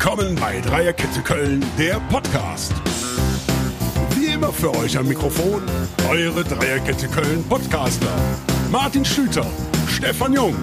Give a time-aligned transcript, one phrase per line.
[0.00, 2.72] Willkommen bei Dreierkette Köln, der Podcast.
[4.10, 5.60] Wie immer für euch am Mikrofon
[6.08, 8.06] eure Dreierkette Köln Podcaster.
[8.70, 9.44] Martin Schlüter,
[9.88, 10.54] Stefan Jung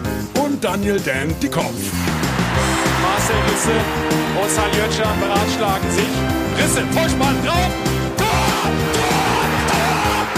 [0.42, 1.74] und Daniel Dan Dickhoff.
[3.02, 3.74] Marcel Risse
[4.42, 6.08] und Saljötscher beratschlagen sich.
[6.58, 7.72] Risse, Vorspann drauf.
[8.16, 8.28] Tor,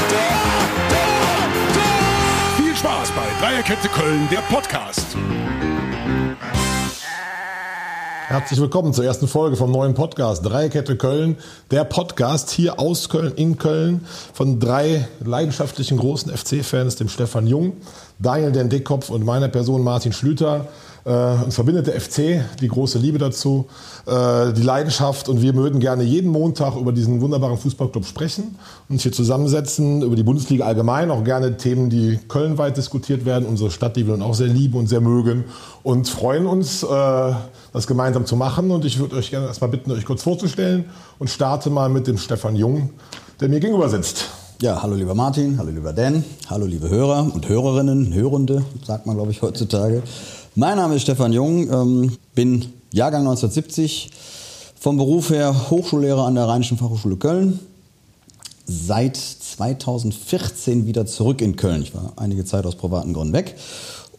[0.09, 0.25] Tor,
[1.75, 2.65] Tor.
[2.65, 5.15] Viel Spaß bei Dreierkette Köln, der Podcast.
[8.29, 11.37] Herzlich willkommen zur ersten Folge vom neuen Podcast Dreierkette Köln.
[11.71, 14.01] Der Podcast hier aus Köln, in Köln,
[14.33, 17.77] von drei leidenschaftlichen großen FC-Fans, dem Stefan Jung,
[18.19, 20.67] Daniel Den Dickkopf und meiner Person Martin Schlüter.
[21.05, 21.09] Äh,
[21.45, 23.67] uns verbindet der FC, die große Liebe dazu,
[24.05, 28.57] äh, die Leidenschaft und wir würden gerne jeden Montag über diesen wunderbaren Fußballclub sprechen,
[28.89, 33.71] uns hier zusammensetzen, über die Bundesliga allgemein, auch gerne Themen, die kölnweit diskutiert werden, unsere
[33.71, 35.45] Stadt, die wir auch sehr lieben und sehr mögen
[35.81, 37.33] und freuen uns, äh,
[37.73, 38.71] das gemeinsam zu machen.
[38.71, 40.85] Und ich würde euch gerne erstmal bitten, euch kurz vorzustellen
[41.19, 42.91] und starte mal mit dem Stefan Jung,
[43.39, 44.25] der mir gegenüber sitzt.
[44.61, 49.15] Ja, hallo lieber Martin, hallo lieber Dan, hallo liebe Hörer und Hörerinnen, Hörende, sagt man
[49.15, 50.01] glaube ich heutzutage.
[50.55, 54.09] Mein Name ist Stefan Jung, ähm, bin Jahrgang 1970,
[54.79, 57.59] vom Beruf her Hochschullehrer an der Rheinischen Fachhochschule Köln.
[58.65, 61.83] Seit 2014 wieder zurück in Köln.
[61.83, 63.55] Ich war einige Zeit aus privaten Gründen weg.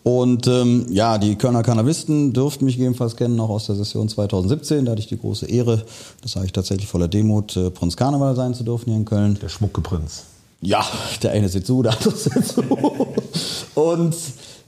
[0.03, 4.85] Und ähm, ja, die Kölner Cannabisten dürften mich jedenfalls kennen, auch aus der Session 2017.
[4.85, 5.85] Da hatte ich die große Ehre,
[6.23, 9.39] das sage ich tatsächlich voller Demut, äh, Prinz Karneval sein zu dürfen hier in Köln.
[9.43, 10.25] Der schmucke Prinz.
[10.61, 10.85] Ja,
[11.23, 12.63] der eine sieht zu, der andere sieht zu.
[13.75, 14.17] Und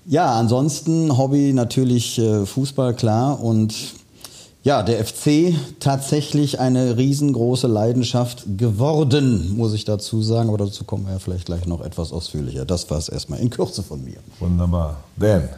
[0.06, 3.42] ja, ansonsten Hobby natürlich äh, Fußball, klar.
[3.42, 3.74] Und
[4.62, 10.48] ja, der FC tatsächlich eine riesengroße Leidenschaft geworden, muss ich dazu sagen.
[10.48, 12.64] Aber dazu kommen wir ja vielleicht gleich noch etwas ausführlicher.
[12.66, 14.18] Das war es erstmal in Kürze von mir.
[14.38, 14.96] Wunderbar.
[15.16, 15.48] Dan.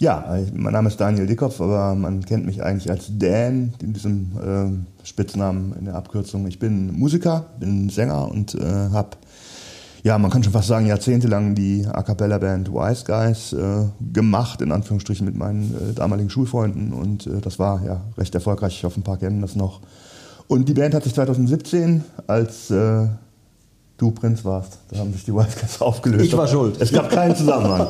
[0.00, 4.84] Ja, mein Name ist Daniel Dickhoff, aber man kennt mich eigentlich als Dan, in diesem
[5.02, 6.46] äh, Spitznamen in der Abkürzung.
[6.48, 9.10] Ich bin Musiker, bin Sänger und äh, habe
[10.04, 14.60] ja, man kann schon fast sagen, jahrzehntelang die A Cappella Band Wise Guys äh, gemacht,
[14.60, 16.92] in Anführungsstrichen mit meinen äh, damaligen Schulfreunden.
[16.92, 18.74] Und äh, das war ja recht erfolgreich.
[18.76, 19.80] Ich hoffe, ein paar kennen das noch.
[20.46, 23.06] Und die Band hat sich 2017, als äh,
[23.96, 26.26] du Prinz warst, da haben sich die Wise Guys aufgelöst.
[26.26, 26.78] Ich war schuld.
[26.82, 27.88] Es gab keinen Zusammenhang.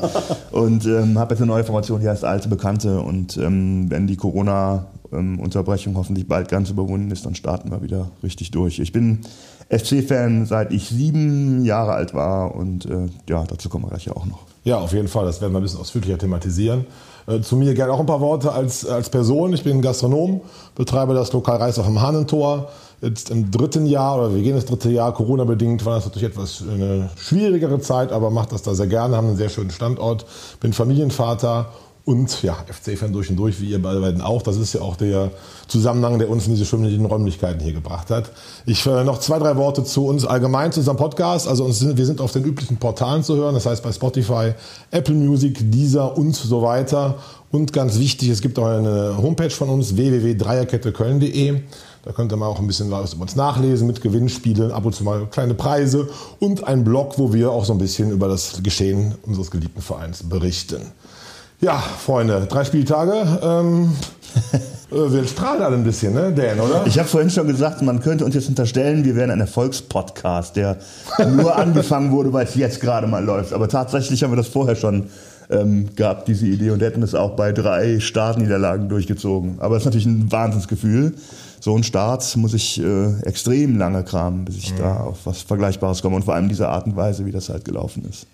[0.53, 3.01] und ähm, habe jetzt eine neue Formation, die heißt Alte Bekannte.
[3.01, 8.53] Und ähm, wenn die Corona-Unterbrechung hoffentlich bald ganz überwunden ist, dann starten wir wieder richtig
[8.53, 8.79] durch.
[8.79, 9.23] Ich bin
[9.69, 14.15] FC-Fan, seit ich sieben Jahre alt war und äh, ja, dazu kommen wir gleich ja
[14.15, 14.41] auch noch.
[14.65, 15.27] Ja, auf jeden Fall.
[15.27, 16.87] Das werden wir ein bisschen ausführlicher thematisieren.
[17.27, 19.53] Äh, zu mir gerne auch ein paar Worte als, als Person.
[19.53, 20.41] Ich bin Gastronom,
[20.75, 22.71] betreibe das Lokal Reis auf dem Hahnentor.
[23.01, 26.63] Jetzt im dritten Jahr oder wir gehen das dritte Jahr, Corona-bedingt, war das natürlich etwas
[26.63, 30.25] eine schwierigere Zeit, aber mache das da sehr gerne, haben einen sehr schönen Standort,
[30.61, 31.69] bin Familienvater
[32.05, 34.43] und ja, FC-Fan durch und durch, wie ihr beiden auch.
[34.43, 35.31] Das ist ja auch der
[35.69, 38.31] Zusammenhang, der uns in diese schwimmenden Räumlichkeiten hier gebracht hat.
[38.67, 41.49] Ich äh, noch zwei, drei Worte zu uns allgemein, zu unserem Podcast.
[41.49, 44.53] Also uns sind, wir sind auf den üblichen Portalen zu hören, das heißt bei Spotify,
[44.91, 47.17] Apple Music, Deezer und so weiter.
[47.51, 51.61] Und ganz wichtig, es gibt auch eine Homepage von uns, www.dreierketteköln.de.
[52.05, 54.95] Da könnt ihr mal auch ein bisschen was über uns nachlesen mit Gewinnspielen, ab und
[54.95, 58.63] zu mal kleine Preise und ein Blog, wo wir auch so ein bisschen über das
[58.63, 60.83] Geschehen unseres geliebten Vereins berichten.
[61.65, 63.39] Ja, Freunde, drei Spieltage.
[63.43, 63.93] Ähm,
[64.91, 66.87] wir strahlen alle ein bisschen, ne, Dan, oder?
[66.87, 70.77] Ich habe vorhin schon gesagt, man könnte uns jetzt unterstellen, wir wären ein Erfolgspodcast, der
[71.27, 73.55] nur angefangen wurde, weil es jetzt gerade mal läuft.
[73.55, 75.05] Aber tatsächlich haben wir das vorher schon
[75.49, 79.57] ähm, gehabt, diese Idee, und hätten es auch bei drei Startniederlagen durchgezogen.
[79.61, 81.15] Aber es ist natürlich ein Wahnsinnsgefühl.
[81.61, 84.81] So ein Start muss ich äh, extrem lange kramen, bis ich mhm.
[84.81, 86.17] da auf was Vergleichbares komme.
[86.17, 88.27] Und vor allem diese Art und Weise, wie das halt gelaufen ist.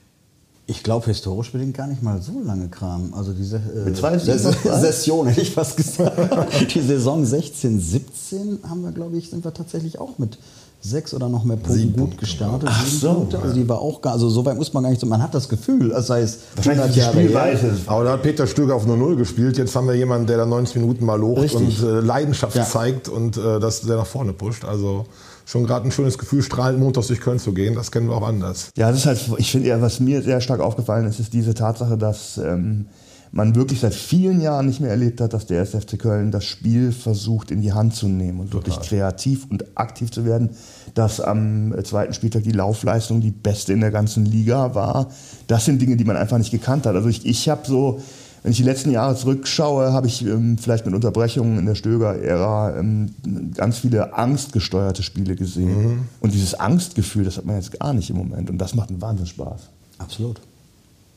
[0.70, 3.12] Ich glaube, historisch bedingt gar nicht mal so lange Kram.
[3.12, 6.16] Also diese äh, Ses Session, hätte ich fast gesagt.
[6.74, 10.38] die Saison 16, 17 haben wir, glaube ich, sind wir tatsächlich auch mit
[10.80, 12.68] sechs oder noch mehr Punkten Sieben gut gestartet.
[12.72, 13.14] Ach so.
[13.14, 13.40] Punkte.
[13.40, 15.34] Also die war auch gar, also so weit muss man gar nicht so, man hat
[15.34, 17.72] das Gefühl, als sei es Wahrscheinlich die Spielweise.
[17.86, 19.58] Aber da hat Peter Stöger auf 0-0 gespielt.
[19.58, 21.82] Jetzt haben wir jemanden, der da 90 Minuten mal locht Richtig.
[21.82, 22.64] und äh, Leidenschaft ja.
[22.64, 24.64] zeigt und äh, das, der nach vorne pusht.
[24.64, 25.04] Also
[25.50, 27.74] schon gerade ein schönes Gefühl, strahlend montags durch Köln zu gehen.
[27.74, 28.70] Das kennen wir auch anders.
[28.76, 31.54] Ja, das ist halt, ich finde ja, was mir sehr stark aufgefallen ist, ist diese
[31.54, 32.86] Tatsache, dass ähm,
[33.32, 36.92] man wirklich seit vielen Jahren nicht mehr erlebt hat, dass der SFC Köln das Spiel
[36.92, 38.68] versucht in die Hand zu nehmen und Total.
[38.68, 40.50] wirklich kreativ und aktiv zu werden.
[40.94, 45.08] Dass am zweiten Spieltag die Laufleistung die beste in der ganzen Liga war.
[45.48, 46.94] Das sind Dinge, die man einfach nicht gekannt hat.
[46.94, 48.00] Also ich, ich habe so
[48.42, 52.78] wenn ich die letzten Jahre zurückschaue, habe ich ähm, vielleicht mit Unterbrechungen in der Stöger-Ära
[52.78, 53.14] ähm,
[53.54, 55.82] ganz viele angstgesteuerte Spiele gesehen.
[55.82, 56.08] Mhm.
[56.20, 58.48] Und dieses Angstgefühl, das hat man jetzt gar nicht im Moment.
[58.48, 59.68] Und das macht einen Wahnsinn Spaß.
[59.98, 60.40] Absolut.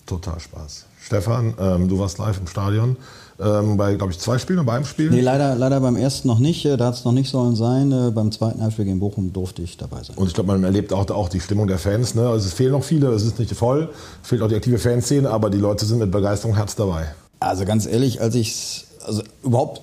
[0.06, 0.86] Total Spaß.
[1.02, 2.98] Stefan, ähm, du warst live im Stadion.
[3.40, 5.10] Ähm, bei, glaube ich, zwei Spielen oder beim Spiel?
[5.10, 6.66] Nee, leider, leider beim ersten noch nicht.
[6.66, 7.92] äh, Da hat es noch nicht sollen sein.
[7.92, 10.16] Äh, Beim zweiten Heimspiel gegen Bochum durfte ich dabei sein.
[10.18, 12.14] Und ich glaube, man erlebt auch, auch die Stimmung der Fans.
[12.14, 12.28] Ne?
[12.30, 13.90] Also es fehlen noch viele, es ist nicht voll,
[14.22, 17.08] es fehlt auch die aktive Fanszene, aber die Leute sind mit Begeisterung Herz dabei.
[17.40, 19.82] Also ganz ehrlich, als ich also überhaupt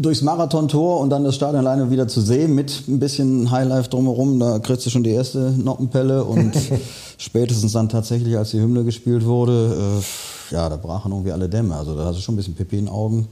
[0.00, 4.38] durchs Marathontor und dann das Stadion alleine wieder zu sehen mit ein bisschen Highlife drumherum,
[4.38, 6.52] da kriegst du schon die erste Noppenpelle und
[7.18, 10.02] spätestens dann tatsächlich, als die Hymne gespielt wurde, äh,
[10.50, 11.74] ja, da brachen irgendwie alle Dämme.
[11.74, 13.28] Also da hast du schon ein bisschen Pipi in den Augen.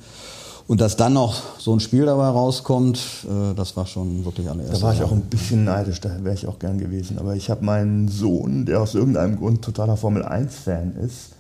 [0.69, 4.83] Und dass dann noch so ein Spiel dabei rauskommt, äh, das war schon wirklich allererst.
[4.83, 7.19] Da war ich auch ein bisschen neidisch, da wäre ich auch gern gewesen.
[7.19, 11.37] Aber ich habe meinen Sohn, der aus irgendeinem Grund totaler Formel-1-Fan ist,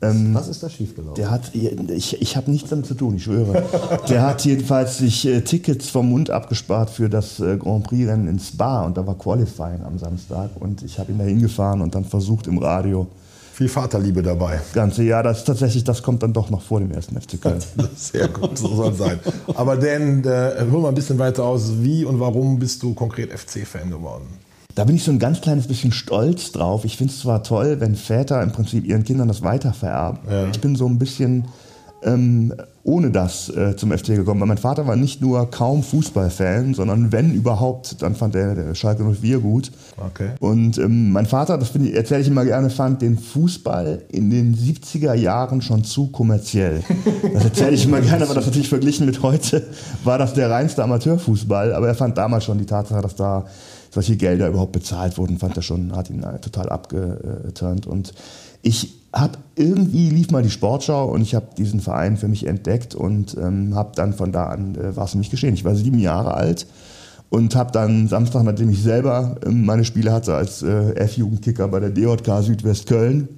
[0.00, 1.16] ähm, Was ist da schiefgelaufen?
[1.16, 3.64] der hat, ich, ich habe nichts damit zu tun, ich schwöre.
[4.08, 8.38] Der hat jedenfalls sich äh, Tickets vom Mund abgespart für das äh, Grand Prix-Rennen in
[8.38, 12.04] Spa und da war Qualifying am Samstag und ich habe ihn da hingefahren und dann
[12.04, 13.08] versucht im Radio.
[13.58, 14.58] Viel Vaterliebe dabei.
[14.58, 17.42] Das ganze Jahr, das ist tatsächlich, das kommt dann doch noch vor dem ersten FC
[17.42, 17.58] Köln.
[17.96, 19.18] Sehr gut, so soll es sein.
[19.52, 21.72] Aber Dan, äh, hol mal ein bisschen weiter aus.
[21.80, 24.28] Wie und warum bist du konkret FC-Fan geworden?
[24.76, 26.84] Da bin ich so ein ganz kleines bisschen stolz drauf.
[26.84, 30.20] Ich finde es zwar toll, wenn Väter im Prinzip ihren Kindern das weitervererben.
[30.52, 31.46] Ich bin so ein bisschen
[32.02, 32.52] ähm,
[32.84, 34.40] ohne das äh, zum FC gekommen.
[34.40, 38.74] Weil mein Vater war nicht nur kaum Fußballfan, sondern wenn überhaupt, dann fand er der
[38.74, 39.70] Schalke 04 gut.
[39.96, 40.30] Okay.
[40.40, 45.14] Und ähm, mein Vater, das erzähle ich immer gerne, fand den Fußball in den 70er
[45.14, 46.82] Jahren schon zu kommerziell.
[47.34, 49.66] Das erzähle ich immer gerne, aber das natürlich verglichen mit heute
[50.04, 51.74] war das der reinste Amateurfußball.
[51.74, 53.44] Aber er fand damals schon die Tatsache, dass da
[53.90, 57.86] solche Gelder überhaupt bezahlt wurden, fand er schon, hat ihn äh, total abgeturnt.
[57.86, 58.14] Und
[58.62, 62.94] ich habe irgendwie lief mal die Sportschau und ich habe diesen Verein für mich entdeckt
[62.94, 65.54] und ähm, habe dann von da an äh, war es für mich geschehen.
[65.54, 66.66] Ich war sieben Jahre alt
[67.30, 71.80] und habe dann Samstag, nachdem ich selber ähm, meine Spiele hatte als äh, F-Jugendkicker bei
[71.80, 73.28] der DJK Südwestköln,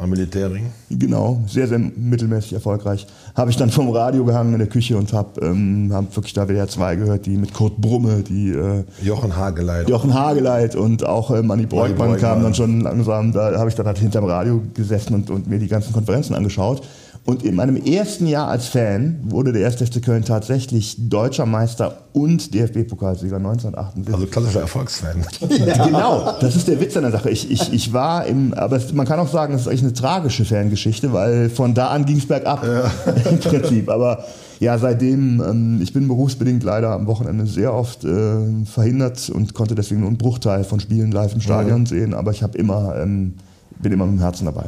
[0.00, 0.66] Am Militärring?
[0.90, 3.04] genau, sehr, sehr mittelmäßig erfolgreich,
[3.34, 6.46] habe ich dann vom Radio gehangen in der Küche und habe ähm, hab wirklich da
[6.46, 9.88] WDR 2 gehört, die mit Kurt Brumme, die äh, Jochen Hageleit.
[9.88, 13.86] Jochen Hageleit und auch äh, Manni Breukmann kamen dann schon langsam, da habe ich dann
[13.86, 16.82] halt hinterm Radio gesessen und, und mir die ganzen Konferenzen angeschaut.
[17.24, 19.76] Und in meinem ersten Jahr als Fan wurde der 1.
[19.76, 24.14] FC Köln tatsächlich deutscher Meister und DFB-Pokalsieger 1978.
[24.14, 25.26] Also klassischer Erfolgsfan.
[25.48, 27.30] genau, das ist der Witz an der Sache.
[27.30, 30.44] Ich, ich, ich war im, aber man kann auch sagen, es ist eigentlich eine tragische
[30.44, 32.64] Fangeschichte, weil von da an ging es bergab
[33.30, 33.90] im Prinzip.
[33.90, 34.24] Aber
[34.60, 39.74] ja, seitdem, ähm, ich bin berufsbedingt leider am Wochenende sehr oft äh, verhindert und konnte
[39.74, 43.34] deswegen nur einen Bruchteil von Spielen live im Stadion sehen, aber ich habe immer, ähm,
[43.80, 44.64] bin immer mit dem Herzen dabei.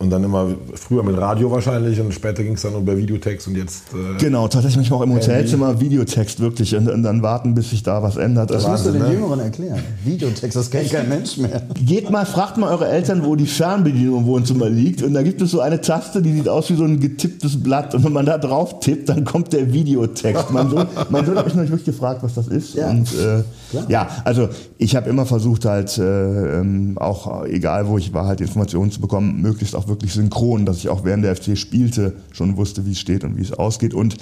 [0.00, 3.56] Und dann immer früher mit Radio wahrscheinlich und später ging es dann über Videotext und
[3.56, 3.82] jetzt.
[3.92, 7.82] Äh, Genau, tatsächlich manchmal auch im Hotelzimmer Videotext wirklich und, und dann warten, bis sich
[7.82, 8.50] da was ändert.
[8.52, 9.14] Das musst du den ne?
[9.14, 9.80] Jüngeren erklären.
[10.04, 11.62] Videotext, das kennt kein Mensch mehr.
[11.84, 15.02] Geht mal, fragt mal eure Eltern, wo die Fernbedienung im Wohnzimmer liegt.
[15.02, 17.92] Und da gibt es so eine Taste, die sieht aus wie so ein getipptes Blatt.
[17.92, 20.52] Und wenn man da drauf tippt, dann kommt der Videotext.
[20.52, 22.74] Mein Sohn, mein Sohn hat mich noch nicht wirklich gefragt, was das ist.
[22.74, 22.88] Ja.
[22.88, 23.42] Und äh,
[23.88, 24.48] ja, also
[24.78, 29.00] ich habe immer versucht halt, äh, ähm, auch egal wo ich war, halt Informationen zu
[29.00, 32.92] bekommen, möglichst auch wirklich synchron, dass ich auch während der FC spielte schon wusste, wie
[32.92, 33.94] es steht und wie es ausgeht.
[33.94, 34.16] Und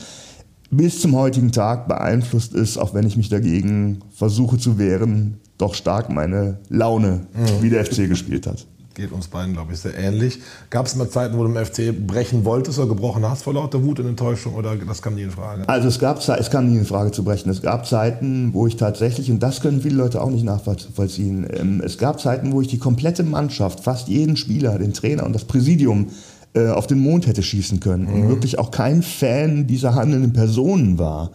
[0.71, 5.75] bis zum heutigen Tag beeinflusst ist, auch wenn ich mich dagegen versuche zu wehren, doch
[5.75, 7.27] stark meine Laune,
[7.61, 8.67] wie der FC gespielt hat.
[8.97, 10.39] Geht uns beiden, glaube ich, sehr ähnlich.
[10.71, 13.85] Gab es mal Zeiten, wo du im FC brechen wolltest oder gebrochen hast vor lauter
[13.85, 15.69] Wut und Enttäuschung oder das kam nie in Frage?
[15.69, 17.51] Also es gab es kam nie in Frage zu brechen.
[17.51, 21.83] Es gab Zeiten, wo ich tatsächlich, und das können viele Leute auch nicht nachvollziehen, ähm,
[21.85, 25.45] es gab Zeiten, wo ich die komplette Mannschaft, fast jeden Spieler, den Trainer und das
[25.45, 26.09] Präsidium
[26.55, 30.99] äh, auf den Mond hätte schießen können und wirklich auch kein Fan dieser handelnden Personen
[30.99, 31.33] war.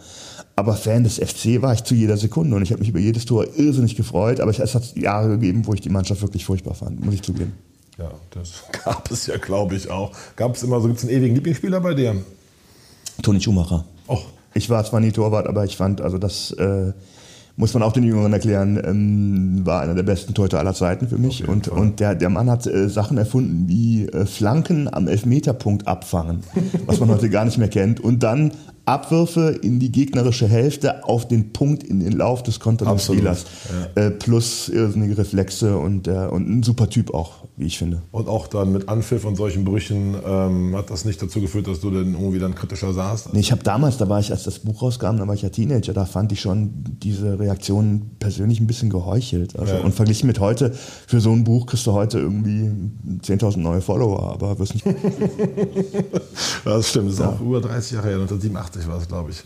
[0.54, 3.24] Aber Fan des FC war ich zu jeder Sekunde und ich habe mich über jedes
[3.24, 4.40] Tor irrsinnig gefreut.
[4.40, 7.52] Aber es hat Jahre gegeben, wo ich die Mannschaft wirklich furchtbar fand, muss ich zugeben.
[7.98, 10.12] Ja, das gab es ja, glaube ich, auch.
[10.36, 12.16] Gab es immer so, gibt es einen ewigen Lieblingsspieler bei dir?
[13.22, 13.84] Toni Schumacher.
[14.08, 16.92] Och, Ich war zwar nie Torwart, aber ich fand, also das äh,
[17.56, 21.18] muss man auch den Jüngeren erklären, ähm, war einer der besten Torhüter aller Zeiten für
[21.18, 21.46] mich.
[21.48, 26.42] Und, und der, der Mann hat äh, Sachen erfunden wie äh, Flanken am Elfmeterpunkt abfangen,
[26.86, 28.00] was man heute gar nicht mehr kennt.
[28.00, 28.52] Und dann
[28.84, 33.44] Abwürfe in die gegnerische Hälfte auf den Punkt in den Lauf des Absolut, Spielers.
[33.94, 38.02] Äh, plus irrsinnige Reflexe und, äh, und ein super Typ auch, wie ich finde.
[38.10, 41.80] Und auch dann mit Anpfiff und solchen Brüchen ähm, hat das nicht dazu geführt, dass
[41.80, 43.32] du dann irgendwie dann kritischer saßt?
[43.32, 45.48] Nee, ich habe damals, da war ich, als das Buch rauskam, da war ich ja
[45.48, 46.72] Teenager, da fand ich schon
[47.02, 49.56] diese Reaktion persönlich ein bisschen geheuchelt.
[49.58, 49.80] Also, Ja.
[49.82, 50.72] Und verglichen mit heute,
[51.06, 52.70] für so ein Buch kriegst du heute irgendwie
[53.20, 54.86] 10.000 neue Follower, aber wirst nicht.
[56.64, 59.42] Das stimmt, das ist auch über 30 Jahre her, 1987 war es, glaube ich.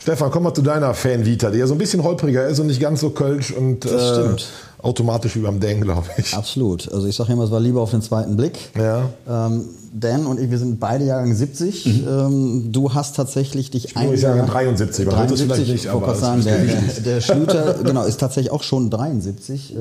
[0.00, 2.80] Stefan, komm mal zu deiner Fan-Vita, die ja so ein bisschen holpriger ist und nicht
[2.80, 4.46] ganz so kölsch und stimmt.
[4.80, 6.34] automatisch wie beim Dan, glaube ich.
[6.34, 6.90] Absolut.
[6.92, 8.58] Also ich sage immer, es war lieber auf den zweiten Blick.
[8.78, 9.10] Ja.
[9.28, 12.06] Ähm, Dan und ich, wir sind beide Jahrgang 70.
[12.06, 14.14] Ähm, du hast tatsächlich dich Mhm.
[14.14, 18.04] Ich Jahrgang 73, man hört das vielleicht nicht, aber sagen, der, der, der Schlüter, genau,
[18.04, 19.74] ist tatsächlich auch schon 73.
[19.74, 19.78] Äh,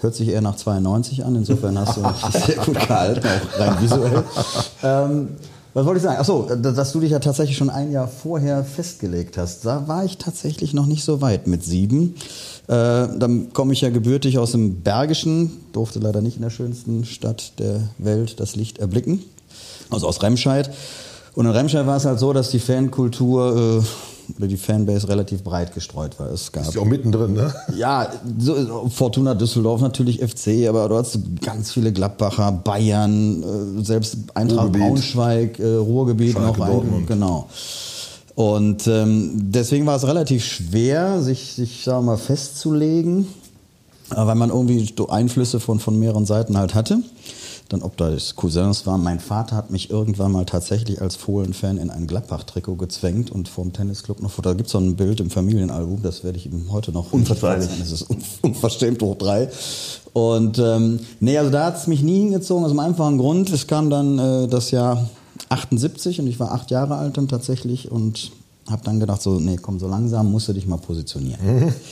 [0.00, 1.34] hört sich eher nach 92 an.
[1.34, 2.02] Insofern hast du
[2.32, 4.22] dich sehr gut gehalten, auch rein visuell.
[4.84, 5.28] Ähm,
[5.74, 6.18] was wollte ich sagen?
[6.18, 9.64] Achso, dass du dich ja tatsächlich schon ein Jahr vorher festgelegt hast.
[9.64, 12.14] Da war ich tatsächlich noch nicht so weit mit sieben.
[12.68, 17.04] Äh, dann komme ich ja gebürtig aus dem Bergischen, durfte leider nicht in der schönsten
[17.04, 19.22] Stadt der Welt das Licht erblicken,
[19.90, 20.70] also aus Remscheid.
[21.34, 25.42] Und in Remscheid war es halt so, dass die Fankultur äh, oder die Fanbase relativ
[25.42, 26.30] breit gestreut war.
[26.30, 27.54] Es gab Ist ja auch mittendrin, ne?
[27.76, 34.16] ja, so, Fortuna Düsseldorf natürlich FC, aber du hast ganz viele Gladbacher, Bayern, äh, selbst
[34.34, 34.82] Eintracht Ruhrgebiet.
[34.82, 37.06] Braunschweig, äh, Ruhrgebiet Schalke, noch Dortmund.
[37.06, 37.48] genau.
[38.34, 43.26] Und ähm, deswegen war es relativ schwer, sich, sich sagen wir mal, festzulegen,
[44.10, 46.98] äh, weil man irgendwie Einflüsse von, von mehreren Seiten halt hatte.
[47.72, 49.02] Dann, ob das Cousins waren.
[49.02, 53.72] Mein Vater hat mich irgendwann mal tatsächlich als Fohlen-Fan in ein Gladbach-Trikot gezwängt und vom
[53.72, 54.38] Tennisclub noch.
[54.40, 57.12] Da gibt es so ein Bild im Familienalbum, das werde ich ihm heute noch.
[57.12, 57.68] Unverzeihlich.
[57.78, 59.48] Das ist un- unverschämt hoch drei.
[60.12, 63.50] Und ähm, nee, also da hat es mich nie hingezogen, aus einem einfachen Grund.
[63.50, 65.08] Es kam dann äh, das Jahr
[65.48, 68.30] 78 und ich war acht Jahre alt dann tatsächlich und
[68.70, 71.72] habe dann gedacht, so, nee, komm, so langsam musst du dich mal positionieren.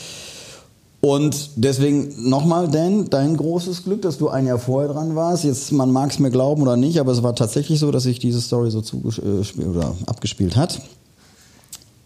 [1.01, 5.45] Und deswegen nochmal, Dan, dein großes Glück, dass du ein Jahr vorher dran warst.
[5.45, 8.19] Jetzt, man mag es mir glauben oder nicht, aber es war tatsächlich so, dass sich
[8.19, 10.83] diese Story so zugespielt oder abgespielt hat.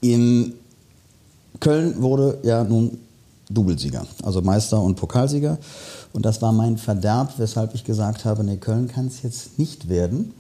[0.01, 0.55] In
[1.59, 2.99] Köln wurde ja nun
[3.51, 5.59] Doublesieger, also Meister und Pokalsieger.
[6.13, 9.89] Und das war mein Verderb, weshalb ich gesagt habe, nee, Köln kann es jetzt nicht
[9.89, 10.33] werden.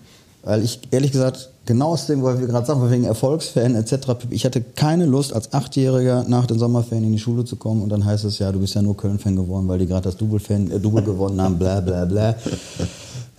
[0.42, 3.96] Weil ich ehrlich gesagt, genau aus dem, weil wir gerade sagen, wegen Erfolgsfan etc.,
[4.30, 7.88] ich hatte keine Lust, als Achtjähriger nach den Sommerferien in die Schule zu kommen und
[7.90, 10.70] dann heißt es ja, du bist ja nur Köln-Fan geworden, weil die gerade das Double-Fan,
[10.70, 12.34] äh, Double gewonnen haben, bla bla bla.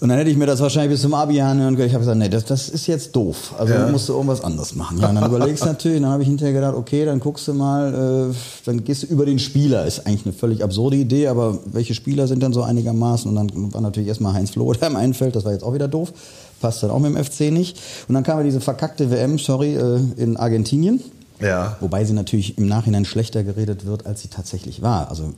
[0.02, 1.88] Und dann hätte ich mir das wahrscheinlich bis zum Abi anhören können.
[1.88, 3.54] Ich habe gesagt, nee, das, das ist jetzt doof.
[3.58, 3.86] Also Ja.
[3.86, 5.00] du musst du irgendwas anderes machen.
[5.00, 7.54] Ja, und dann überlegst du natürlich, dann habe ich hinterher gedacht, okay, dann guckst du
[7.54, 9.86] mal, äh, dann gehst du über den Spieler.
[9.86, 13.30] Ist eigentlich eine völlig absurde Idee, aber welche Spieler sind dann so einigermaßen?
[13.30, 15.88] Und dann war natürlich erstmal Heinz Floh, der im Einfeld, das war jetzt auch wieder
[15.88, 16.12] doof.
[16.62, 17.80] Passt dann auch mit dem FC nicht.
[18.08, 21.02] Und dann kam ja diese verkackte WM, sorry, äh, in Argentinien.
[21.40, 21.78] Ja.
[21.80, 25.10] Wobei sie natürlich im Nachhinein schlechter geredet wird, als sie tatsächlich war.
[25.10, 25.34] Also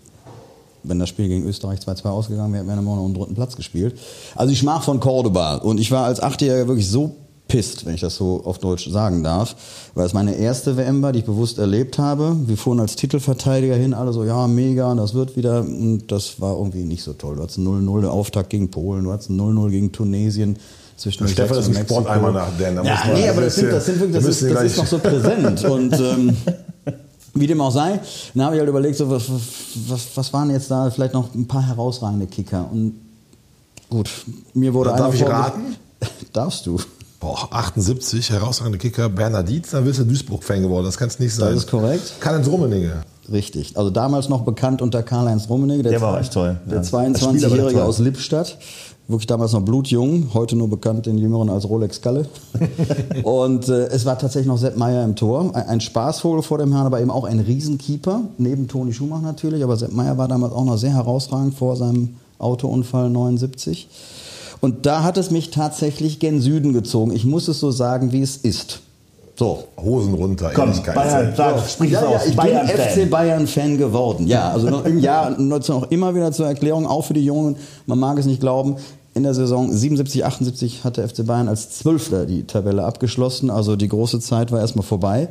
[0.84, 3.98] wenn das Spiel gegen Österreich 2-2 ausgegangen wäre, hätten wir noch einen dritten Platz gespielt.
[4.36, 5.56] Also ich schmach von Cordoba.
[5.56, 7.16] Und ich war als Achtjähriger wirklich so
[7.48, 9.56] pisst, wenn ich das so auf Deutsch sagen darf,
[9.96, 12.36] weil es meine erste WM war, die ich bewusst erlebt habe.
[12.46, 15.62] Wir fuhren als Titelverteidiger hin, alle so, ja, mega, das wird wieder.
[15.62, 17.38] Und das war irgendwie nicht so toll.
[17.38, 20.58] Du hattest einen 0-0 Auftakt gegen Polen, du hattest einen 0-0 gegen Tunesien.
[20.98, 23.56] Zwischen Stefan ist ein Sporteimer nach Dan, da Ja, muss man- nee, aber da das,
[23.56, 25.64] sind, das, sind wirklich, da das, ist, das ist noch so präsent.
[25.70, 26.36] Und ähm,
[27.36, 28.00] wie dem auch sei,
[28.34, 29.24] dann habe ich halt überlegt, so, was,
[29.88, 32.68] was, was waren jetzt da vielleicht noch ein paar herausragende Kicker.
[32.72, 32.96] Und
[33.92, 34.10] gut,
[34.56, 35.76] mir wurde Darf einer ich raten?
[36.34, 36.80] Darfst du.
[37.20, 41.34] Boah, 78, herausragende Kicker, Bernhard Dietz, dann bist du Duisburg-Fan geworden, das kann es nicht
[41.34, 41.54] sein.
[41.54, 42.14] Das ist korrekt.
[42.20, 43.02] Karl-Heinz Rummenigge.
[43.32, 43.76] Richtig.
[43.78, 45.84] Also damals noch bekannt unter Karl-Heinz Rummenigge.
[45.84, 46.78] Der war echt toll, Der ja.
[46.80, 47.16] Als Spieler war der
[47.50, 47.82] 22-Jährige toll.
[47.82, 48.58] aus Lippstadt.
[49.10, 52.28] Wirklich damals noch blutjung, heute nur bekannt den Jüngeren als Rolex Kalle.
[53.24, 55.56] und äh, es war tatsächlich noch Sepp Meier im Tor.
[55.56, 58.24] Ein, ein Spaßvogel vor dem Herrn, aber eben auch ein Riesenkeeper.
[58.38, 62.16] Neben Toni Schumacher natürlich, aber Sepp Meier war damals auch noch sehr herausragend vor seinem
[62.38, 63.88] Autounfall 79.
[64.60, 67.12] Und da hat es mich tatsächlich gen Süden gezogen.
[67.12, 68.82] Ich muss es so sagen, wie es ist.
[69.38, 70.74] So, Hosen runter, Komm.
[70.96, 72.26] Bayern, sag, sprich ja, es ja, aus.
[72.26, 74.26] ich Bayern bin FC Bayern-Fan geworden.
[74.26, 78.00] Ja, also noch im Jahr, noch immer wieder zur Erklärung, auch für die Jungen, man
[78.00, 78.78] mag es nicht glauben,
[79.18, 83.50] in der Saison 77, 78 hat der FC Bayern als Zwölfter die Tabelle abgeschlossen.
[83.50, 85.28] Also die große Zeit war erstmal vorbei.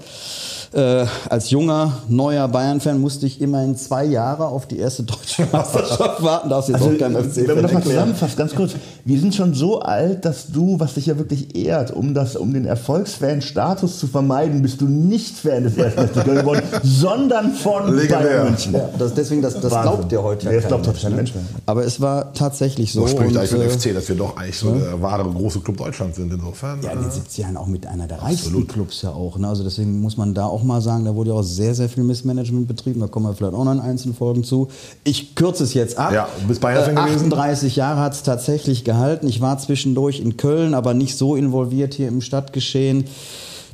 [0.73, 6.23] Äh, als junger, neuer Bayern-Fan musste ich immerhin zwei Jahre auf die erste deutsche Meisterschaft
[6.23, 6.51] warten.
[6.51, 8.73] Darfst jetzt Also, auch kein wenn man das mal zusammenfasst, ganz kurz.
[9.05, 12.53] Wir sind schon so alt, dass du, was dich ja wirklich ehrt, um, das, um
[12.53, 15.95] den Erfolgsfan-Status zu vermeiden, bist du nicht Fan des 1.
[15.95, 18.19] FC Köln geworden, sondern von Legendär.
[18.19, 18.73] Bayern München.
[18.75, 19.93] Ja, das, deswegen, das, das Wahnsinn.
[19.93, 21.45] glaubt ja heute ja Nee, das kein glaubt heute kein Mensch mehr.
[21.67, 23.03] Aber es war tatsächlich so.
[23.03, 26.17] So spricht und, eigentlich FC, dass wir doch eigentlich so der wahre große Club Deutschlands
[26.17, 26.33] sind.
[26.33, 26.83] Insofern.
[26.83, 29.39] Ja, in den äh, 70ern auch mit einer der reichsten Clubs ja auch.
[29.39, 29.49] Ne?
[29.49, 32.03] Also deswegen muss man da auch mal sagen, da wurde ja auch sehr, sehr viel
[32.05, 33.01] Missmanagement betrieben.
[33.01, 34.69] Da kommen wir vielleicht auch noch in einzelnen Folgen zu.
[35.05, 36.13] Ich kürze es jetzt ab.
[36.13, 37.27] Ja, du bist Bayern-Fan Äh, gewesen?
[37.33, 39.27] 38 Jahre hat es tatsächlich gehalten.
[39.29, 43.05] Ich war zwischendurch in Köln, aber nicht so involviert hier im Stadtgeschehen.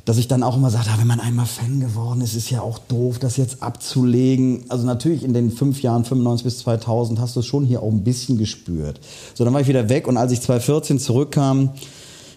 [0.05, 2.61] Dass ich dann auch immer sagte, ah, wenn man einmal Fan geworden ist, ist ja
[2.61, 4.65] auch doof, das jetzt abzulegen.
[4.67, 7.91] Also natürlich in den fünf Jahren, 95 bis 2000, hast du es schon hier auch
[7.91, 8.99] ein bisschen gespürt.
[9.33, 11.69] So, dann war ich wieder weg und als ich 2014 zurückkam,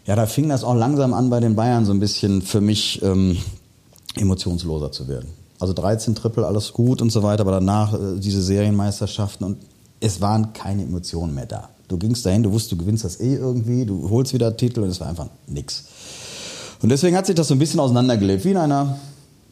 [0.07, 3.03] ja, da fing das auch langsam an bei den Bayern so ein bisschen für mich
[3.03, 3.37] ähm,
[4.15, 5.29] emotionsloser zu werden.
[5.59, 9.59] Also 13 Triple, alles gut und so weiter, aber danach äh, diese Serienmeisterschaften und
[10.01, 11.71] es waren keine Emotionen mehr da.
[11.89, 14.91] Du gingst dahin, du wusstest, du gewinnst das eh irgendwie, du holst wieder Titel und
[14.91, 15.85] es war einfach nix.
[16.83, 18.99] Und deswegen hat sich das so ein bisschen auseinandergelebt, wie in einer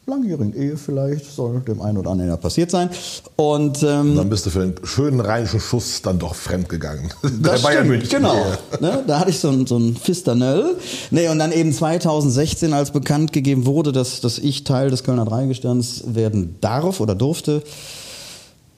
[0.07, 2.89] langjährigen Ehe vielleicht, soll dem einen oder anderen ja passiert sein.
[3.35, 7.11] Und ähm, Dann bist du für einen schönen rheinischen Schuss dann doch fremdgegangen.
[7.23, 7.31] das
[7.63, 8.09] Bei Bayern München.
[8.09, 8.35] Genau.
[8.79, 10.75] Ne, da hatte ich so ein, so ein Fisternell.
[11.09, 15.25] Nee, und dann eben 2016, als bekannt gegeben wurde, dass, dass ich Teil des Kölner
[15.25, 17.63] Dreigestirns werden darf oder durfte,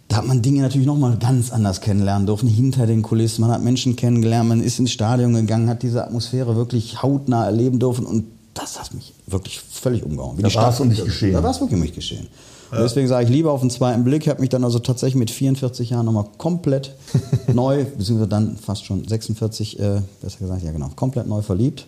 [0.07, 3.41] da hat man Dinge natürlich nochmal ganz anders kennenlernen dürfen, hinter den Kulissen.
[3.41, 7.79] Man hat Menschen kennengelernt, man ist ins Stadion gegangen, hat diese Atmosphäre wirklich hautnah erleben
[7.79, 8.23] dürfen und
[8.57, 10.37] das hat mich wirklich völlig umgehauen.
[10.37, 11.33] Wie Da war es um dich geschehen.
[11.33, 12.27] Da war es wirklich um mich geschehen.
[12.71, 14.23] Und deswegen sage ich lieber auf den zweiten Blick.
[14.23, 16.93] Ich habe mich dann also tatsächlich mit 44 Jahren nochmal komplett
[17.53, 21.85] neu, beziehungsweise dann fast schon 46, äh, besser gesagt, ja genau, komplett neu verliebt.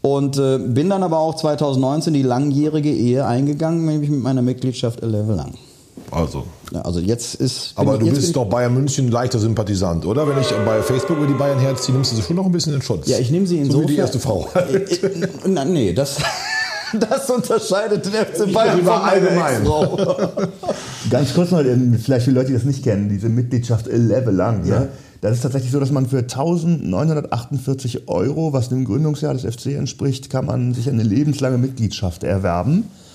[0.00, 5.02] Und äh, bin dann aber auch 2019 die langjährige Ehe eingegangen, nämlich mit meiner Mitgliedschaft
[5.02, 5.54] 11 lang.
[6.10, 6.44] Also.
[6.72, 7.72] Ja, also jetzt ist.
[7.76, 10.26] Aber ich- du jetzt bist doch Bayern München leichter Sympathisant, oder?
[10.28, 12.74] Wenn ich bei Facebook über die Bayern herziehe, nimmst du sie schon noch ein bisschen
[12.74, 13.06] in Schutz.
[13.06, 13.88] ich, Ja, ich nehme sie So insofern.
[13.88, 14.48] wie die erste Frau.
[14.54, 16.16] Äh, äh, na, nee, das,
[17.10, 19.64] das unterscheidet den FC Bayern von allgemein.
[21.10, 24.66] Ganz kurz noch, ähm, vielleicht für Leute, die das nicht kennen, diese Mitgliedschaft 11 lang.
[24.66, 24.88] Ja.
[25.20, 30.30] Das ist tatsächlich so, dass man für 1948 Euro, was dem Gründungsjahr des FC entspricht,
[30.30, 33.07] kann man sich eine lebenslange Mitgliedschaft erwerben, äh,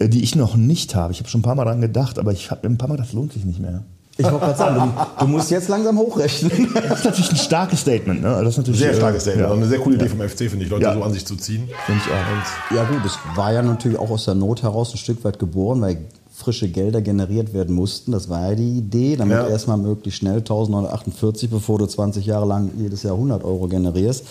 [0.00, 1.12] die ich noch nicht habe.
[1.12, 3.12] Ich habe schon ein paar Mal daran gedacht, aber ich habe ein paar Mal, das
[3.12, 3.82] lohnt sich nicht mehr.
[4.18, 6.50] Ich wollte gerade sagen, du, du musst jetzt langsam hochrechnen.
[6.74, 8.22] Das ist natürlich ein starkes Statement.
[8.22, 8.28] Ne?
[8.42, 9.46] Das ist natürlich, Sehr äh, starkes Statement.
[9.48, 10.94] Ja, Und eine sehr coole Idee vom FC, finde ich, Leute Ja.
[10.94, 11.68] so an sich zu ziehen.
[11.84, 12.76] finde ich auch.
[12.76, 15.82] Ja gut, es war ja natürlich auch aus der Not heraus ein Stück weit geboren,
[15.82, 15.98] weil
[16.34, 18.12] frische Gelder generiert werden mussten.
[18.12, 19.48] Das war ja die Idee, damit Ja.
[19.48, 24.24] erstmal möglichst schnell 1948, bevor du 20 Jahre lang jedes Jahr 100 Euro generierst.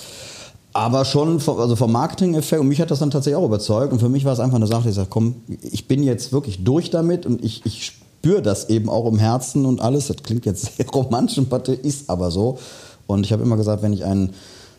[0.75, 3.93] Aber schon, vom- also vom Marketing-Effekt, und mich hat das dann tatsächlich auch überzeugt.
[3.93, 6.65] Und für mich war es einfach eine Sache, ich sage, komm, ich bin jetzt wirklich
[6.65, 10.07] durch damit und ich, ich spüre das eben auch im Herzen und alles.
[10.07, 11.37] Das klingt jetzt sehr romantisch
[11.81, 12.57] ist aber so.
[13.07, 14.31] Und ich habe immer gesagt, wenn ich einen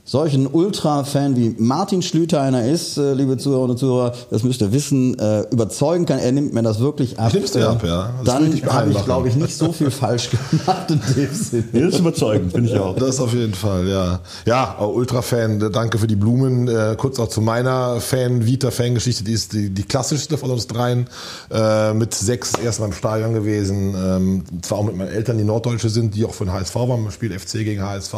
[0.08, 4.72] solchen Ultra-Fan wie Martin Schlüter einer ist, äh, liebe Zuhörerinnen und Zuhörer, das müsst ihr
[4.72, 7.34] wissen, äh, überzeugen kann, er nimmt mir das wirklich ab.
[7.34, 8.10] Nehm's dir Äh, ab, ja.
[8.24, 11.64] Das will Dann habe ich, glaube ich, nicht so viel falsch gemacht in dem Sinne.
[11.72, 12.94] Das ist überzeugend, finde ich auch.
[12.96, 14.20] Das auf jeden Fall, ja.
[14.44, 16.68] Ja, auch Ultra-Fan, danke für die Blumen.
[16.68, 21.08] Äh, kurz auch zu meiner Fan, Vita-Fan-Geschichte, die ist die, die klassischste von uns dreien.
[21.50, 23.94] Äh, mit sechs erst mal im Stadion gewesen.
[23.96, 27.02] Ähm, zwar auch mit meinen Eltern, die Norddeutsche sind, die auch von HSV waren.
[27.02, 28.14] Man spielt FC gegen HSV.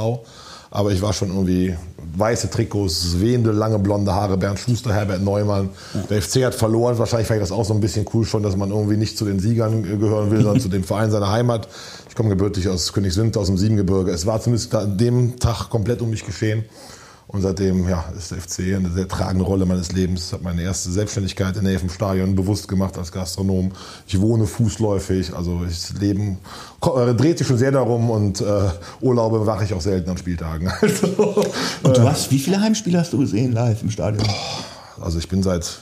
[0.71, 1.75] Aber ich war schon irgendwie
[2.17, 5.71] weiße Trikots, wehende, lange blonde Haare, Bernd Schuster, Herbert Neumann.
[6.11, 6.99] Der FC hat verloren.
[6.99, 9.25] Wahrscheinlich fand ich das auch so ein bisschen cool schon, dass man irgendwie nicht zu
[9.25, 11.69] den Siegern gehören will, sondern zu dem Verein seiner Heimat.
[12.09, 14.11] Ich komme gebürtig aus Königswinter, aus dem Siebengebirge.
[14.11, 16.65] Es war zumindest an dem Tag komplett um mich geschehen.
[17.29, 20.29] Und seitdem ja, ist der FC eine sehr tragende Rolle meines Lebens.
[20.29, 23.73] Ich habe meine erste Selbstständigkeit in der Stadion bewusst gemacht als Gastronom.
[24.07, 26.39] Ich wohne fußläufig, also ich Leben
[26.83, 28.71] äh, dreht sich schon sehr darum und äh,
[29.03, 30.73] Urlaube mache ich auch selten an Spieltagen.
[30.81, 31.45] Also,
[31.83, 34.27] Und du hast, wie viele Heimspiele hast du gesehen live im Stadion?
[34.99, 35.81] also ich bin seit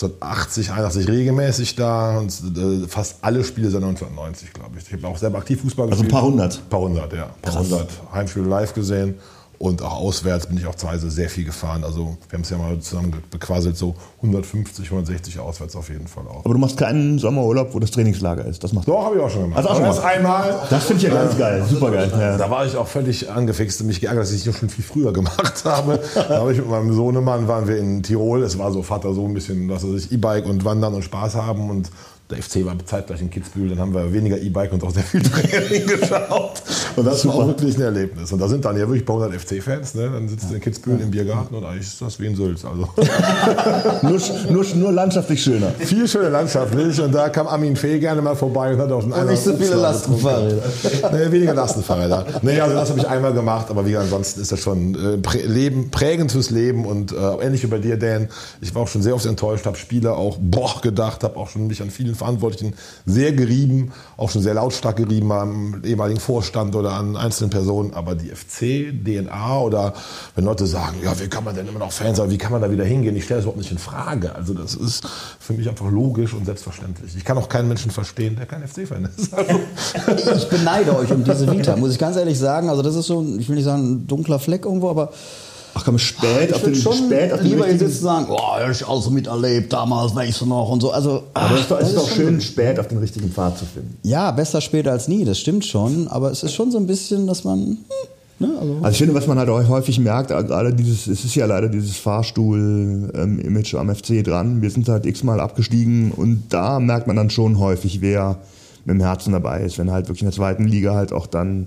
[0.00, 4.86] 1980, 81 regelmäßig da und äh, fast alle Spiele seit 1990, glaube ich.
[4.86, 6.12] Ich habe auch selber aktiv Fußball Also ein gespielt.
[6.12, 6.54] paar hundert?
[6.56, 7.24] Ein paar hundert, ja.
[7.24, 9.16] Ein paar hundert Heimspiele live gesehen.
[9.58, 11.82] Und auch auswärts bin ich auch teilweise sehr viel gefahren.
[11.82, 16.28] Also wir haben es ja mal zusammen bequasselt, so 150, 160 auswärts auf jeden Fall
[16.28, 16.44] auch.
[16.44, 18.62] Aber du machst keinen Sommerurlaub, wo das Trainingslager ist.
[18.62, 18.92] Das machst du.
[18.92, 19.64] Doch, habe ich auch schon gemacht.
[19.64, 20.60] Du auch schon einmal.
[20.70, 21.64] Das finde ich ja ganz geil.
[21.68, 22.08] Super geil.
[22.12, 22.38] Ja.
[22.38, 25.12] Da war ich auch völlig angefixt und mich geärgert, dass ich das schon viel früher
[25.12, 26.00] gemacht habe.
[26.14, 28.44] Da habe ich mit meinem Sohnemann, waren wir in Tirol.
[28.44, 31.34] Es war so Vater so ein bisschen, was weiß ich, E-Bike und Wandern und Spaß
[31.34, 31.68] haben.
[31.68, 31.90] Und
[32.30, 33.70] der FC war zeitgleich in Kitzbühel.
[33.70, 36.62] Dann haben wir weniger E-Bike und auch sehr viel Training geschaut.
[36.96, 38.32] Und das war auch wirklich ein Erlebnis.
[38.32, 39.94] Und da sind dann ja wirklich ein paar hundert FC-Fans.
[39.94, 40.10] Ne?
[40.12, 42.64] Dann sitzt du in Kitzbühel im Biergarten und eigentlich ist das wie in Sülz.
[42.64, 42.88] Also.
[44.02, 45.70] Nur, nur, nur landschaftlich schöner.
[45.78, 49.28] Viel schöne landschaftlich und da kam Armin Fee gerne mal vorbei und hat auch einen
[49.28, 50.62] nicht so viele Lastenfahrräder.
[51.12, 52.26] Nee, weniger Lastenfahrräder.
[52.42, 55.18] Nee, also das habe ich einmal gemacht, aber wie gesagt, ansonsten ist das schon äh,
[55.18, 58.28] prä Leben, prägend fürs Leben und äh, ähnlich wie bei dir, Dan.
[58.60, 61.66] Ich war auch schon sehr oft enttäuscht, habe Spieler auch boah gedacht, habe auch schon
[61.66, 62.74] mich an vielen Verantwortlichen
[63.06, 68.14] sehr gerieben, auch schon sehr lautstark gerieben am ehemaligen Vorstand oder an einzelnen Personen, aber
[68.14, 69.94] die FC-DNA oder
[70.34, 72.60] wenn Leute sagen, ja, wie kann man denn immer noch Fan sein, wie kann man
[72.60, 73.16] da wieder hingehen?
[73.16, 74.34] Ich stelle das überhaupt nicht in Frage.
[74.34, 75.06] Also das ist
[75.38, 77.16] für mich einfach logisch und selbstverständlich.
[77.16, 79.30] Ich kann auch keinen Menschen verstehen, der kein FC-Fan ist.
[80.06, 82.68] Also, Ich beneide euch um diese Vita, muss ich ganz ehrlich sagen.
[82.68, 85.12] Also das ist so, ich will nicht sagen, ein dunkler Fleck irgendwo, aber
[85.74, 88.06] Ach komm, spät, ich auf den, würde schon spät auf den lieber hier richtigen- sitzen
[88.06, 90.90] und sagen, oh, ich alles miterlebt, damals weißt du noch und so.
[90.90, 93.64] Also, Aber es ist doch, es ist doch schön, spät auf den richtigen Pfad zu
[93.64, 93.96] finden.
[94.02, 96.08] Ja, besser später als nie, das stimmt schon.
[96.08, 97.76] Aber es ist schon so ein bisschen, dass man, hm,
[98.40, 98.50] Ne?
[98.60, 101.44] Also, Also ich finde, was man halt auch häufig merkt, gerade dieses, es ist ja
[101.46, 104.62] leider dieses Fahrstuhl-Image am FC dran.
[104.62, 108.36] Wir sind halt x-mal abgestiegen und da merkt man dann schon häufig, wer
[108.84, 111.66] mit dem Herzen dabei ist, wenn halt wirklich in der zweiten Liga halt auch dann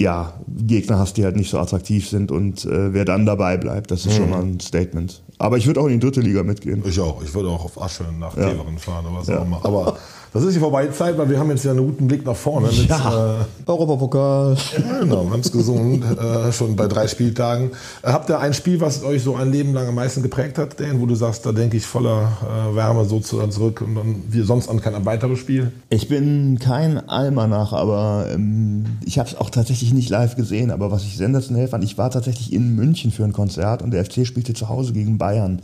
[0.00, 3.90] ja, Gegner hast, die halt nicht so attraktiv sind und äh, wer dann dabei bleibt,
[3.90, 5.22] das ist schon mal ein Statement.
[5.38, 6.82] Aber ich würde auch in die dritte Liga mitgehen.
[6.86, 7.22] Ich auch.
[7.22, 8.48] Ich würde auch auf Asche nach Ja.
[8.50, 9.38] Teveren fahren oder was Ja.
[9.40, 9.60] auch immer.
[9.64, 9.96] Aber
[10.32, 12.68] das ist die vorbei Zeit, weil wir haben jetzt ja einen guten Blick nach vorne.
[12.68, 14.56] Mit, ja, Europapokal.
[14.76, 17.70] äh, genau, ganz gesund, äh, schon bei drei Spieltagen.
[18.02, 20.78] Äh, habt ihr ein Spiel, was euch so ein Leben lang am meisten geprägt hat,
[20.80, 24.22] Dan, wo du sagst, da denke ich voller äh, Wärme so zu, zurück und dann
[24.28, 25.72] wie sonst an kein weiteres Spiel?
[25.88, 30.70] Ich bin kein Almanach, aber ähm, ich habe es auch tatsächlich nicht live gesehen.
[30.70, 34.04] Aber was ich sensationell fand, ich war tatsächlich in München für ein Konzert und der
[34.04, 35.62] FC spielte zu Hause gegen Bayern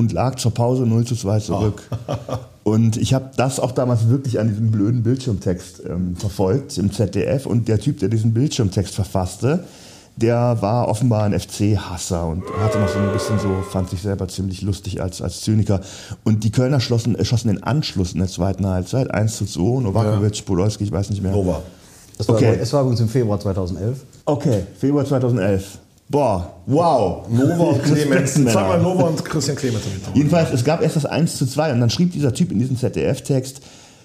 [0.00, 1.82] und lag zur Pause 0 zu 2 zurück.
[2.64, 7.46] Und ich habe das auch damals wirklich an diesem blöden Bildschirmtext ähm, verfolgt im ZDF.
[7.46, 9.64] Und der Typ, der diesen Bildschirmtext verfasste,
[10.16, 14.28] der war offenbar ein FC-Hasser und hatte noch so ein bisschen so, fand sich selber
[14.28, 15.80] ziemlich lustig als, als Zyniker.
[16.24, 19.82] Und die Kölner schlossen, äh, schossen den Anschluss in der zweiten Halbzeit, 1 zu 2,
[19.82, 21.32] Novakovic, Podolski, ich weiß nicht mehr.
[21.32, 21.62] Nova.
[22.18, 22.58] Das war, Okay.
[22.60, 23.98] Es war übrigens im Februar 2011.
[24.26, 25.78] Okay, Februar 2011.
[26.10, 27.28] Boah, wow.
[27.28, 28.36] Nova und Clemens.
[28.36, 28.50] Männer.
[28.50, 29.84] Zweimal Nova und Christian Clemens.
[29.84, 30.16] haben.
[30.16, 32.76] Jedenfalls, es gab erst das 1 zu 2 und dann schrieb dieser Typ in diesem
[32.76, 33.60] ZDF-Text,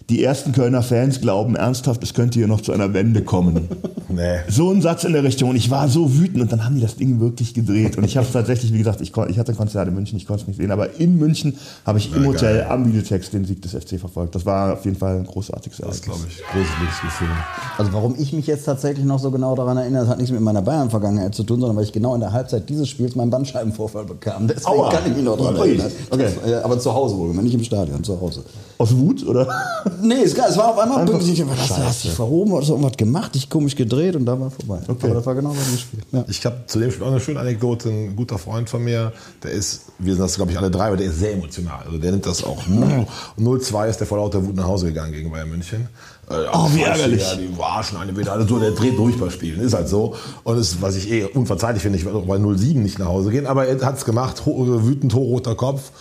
[0.10, 3.68] die ersten Kölner Fans glauben ernsthaft, es könnte hier noch zu einer Wende kommen.
[4.08, 4.38] Nee.
[4.48, 6.82] So ein Satz in der Richtung und ich war so wütend und dann haben die
[6.82, 9.58] das Ding wirklich gedreht und ich habe es tatsächlich, wie gesagt, ich, ich hatte ein
[9.58, 12.28] Konzert in München, ich konnte es nicht sehen, aber in München habe ich im Na,
[12.28, 12.68] Hotel geil.
[12.70, 14.36] am Videotext den Sieg des FC verfolgt.
[14.36, 16.02] Das war auf jeden Fall ein großartiges Das Ereignis.
[16.04, 16.38] glaube ich.
[16.44, 17.28] Großes Glücksgefühl.
[17.78, 20.42] Also warum ich mich jetzt tatsächlich noch so genau daran erinnere, das hat nichts mit
[20.42, 24.06] meiner Bayern-Vergangenheit zu tun, sondern weil ich genau in der Halbzeit dieses Spiels meinen Bandscheibenvorfall
[24.06, 24.48] bekam.
[24.48, 24.92] Deswegen Aua.
[24.92, 25.92] kann ich mich noch daran erinnern.
[26.12, 26.28] Okay.
[26.44, 28.44] Das, äh, aber zu Hause wohl, nicht im Stadion, zu Hause.
[28.78, 29.48] Aus Wut oder?
[30.02, 32.74] Nee, es, es war auf einmal Einfach- ich, hast, du- hast dich verhoben oder so
[32.74, 34.80] irgendwas gemacht, ich komisch gedreht und da war vorbei.
[34.88, 35.06] Okay.
[35.06, 36.00] Aber das war genau dem Spiel.
[36.12, 36.26] Ja.
[36.28, 37.90] Ich habe zu dem Spiel auch eine schöne Anekdote.
[37.90, 40.98] Ein guter Freund von mir, der ist, wir sind das glaube ich alle drei, aber
[40.98, 41.84] der ist sehr emotional.
[41.86, 42.62] Also der nimmt das auch.
[43.40, 45.88] 0-2 ist der vor lauter Wut nach Hause gegangen gegen Bayern München.
[46.30, 47.22] Äh, Oh, wie ärgerlich.
[47.22, 49.60] Ja, die warschen eine wieder alle so, der dreht durch bei Spielen.
[49.62, 50.16] Ist halt so.
[50.44, 53.30] Und es, was ich eh unverzeihlich finde, ich werde auch bei 0-7 nicht nach Hause
[53.32, 55.92] gehen, aber er hat es gemacht, ho wütend, hochroter Kopf.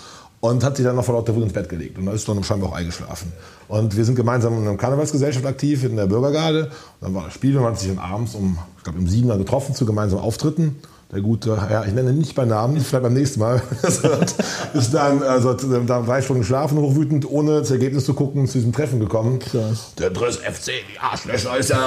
[0.44, 1.96] Und hat sich dann noch vor lauter Wut ins Bett gelegt.
[1.96, 3.32] Und da ist dann scheinbar auch eingeschlafen.
[3.66, 6.64] Und wir sind gemeinsam in einer Karnevalsgesellschaft aktiv, in der Bürgergarde.
[6.64, 9.08] Und dann war das Spiel und man hat sich dann abends um, ich glaube, um
[9.08, 10.76] sieben dann getroffen zu gemeinsamen Auftritten.
[11.14, 13.62] Der gute, ja, ich nenne ihn nicht bei Namen, vielleicht beim nächsten Mal,
[14.74, 18.54] ist dann, also hat dann drei Stunden geschlafen, hochwütend, ohne das Ergebnis zu gucken, zu
[18.54, 19.38] diesem Treffen gekommen.
[20.00, 21.78] Der Driss FC, die Arschlöcher ist ja,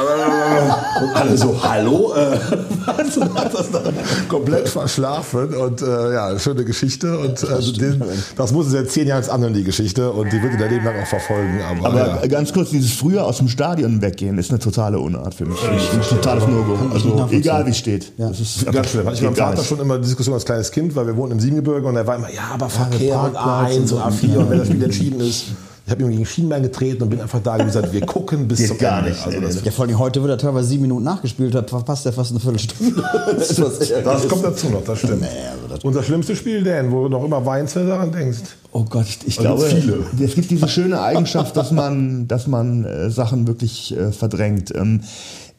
[1.01, 2.13] und alle so, hallo?
[2.15, 2.37] Äh,
[2.85, 3.17] was?
[3.17, 3.93] Und hat das dann
[4.29, 8.01] komplett verschlafen und äh, ja, schöne Geschichte und äh, also den,
[8.37, 10.85] das muss es seit zehn Jahren anhören, die Geschichte und die wird in der Leben
[10.85, 11.59] lang auch verfolgen.
[11.69, 12.27] Aber, Aber ja.
[12.27, 15.57] ganz kurz, dieses früher aus dem Stadion weggehen ist eine totale Unart für mich.
[15.67, 16.77] Ein totales No-Go.
[16.87, 18.13] ich Also egal wie es steht.
[18.17, 19.07] Das ist Ganz schlimm.
[19.17, 21.87] Ich mit meinem Vater schon immer Diskussion als kleines Kind, weil wir wohnen im Siebengebirge
[21.87, 24.57] und er war immer, ja, aber Verkehr und Parkplatz A1 und und A4 und wenn
[24.59, 25.45] das Spiel entschieden ist.
[25.85, 28.67] Ich habe ihm gegen Schienbein getreten und bin einfach da gesagt, wir gucken bis Geht
[28.67, 29.11] zum gar Ende.
[29.11, 29.25] nicht.
[29.25, 32.11] Also das, Ja, vor allem heute wird er teilweise sieben Minuten nachgespielt hat, verpasst er
[32.11, 33.01] fast eine Viertelstunde.
[33.37, 33.55] das
[34.03, 35.21] das kommt dazu noch, das stimmt.
[35.21, 38.11] Nee, also das- Unser schlimmstes Spiel, Dan, wo du noch immer weinst, wenn du daran
[38.11, 38.39] denkst.
[38.73, 40.25] Oh Gott, ich, ich Also glaube, viele.
[40.25, 44.75] es gibt diese schöne Eigenschaft, dass man, dass man äh, Sachen wirklich äh, verdrängt.
[44.75, 45.03] Ähm,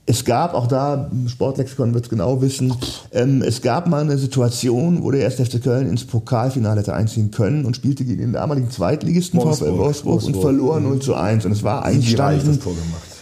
[0.09, 2.73] es gab, auch da, Sportlexikon wird es genau wissen,
[3.13, 5.35] ähm, es gab mal eine Situation, wo der 1.
[5.35, 9.69] FC Köln ins Pokalfinale hätte einziehen können und spielte gegen den damaligen Zweitligisten Wolfsburg.
[9.69, 11.45] VfL Wolfsburg, und verlor 0 zu 1.
[11.45, 12.59] Und es war eigentlich standen,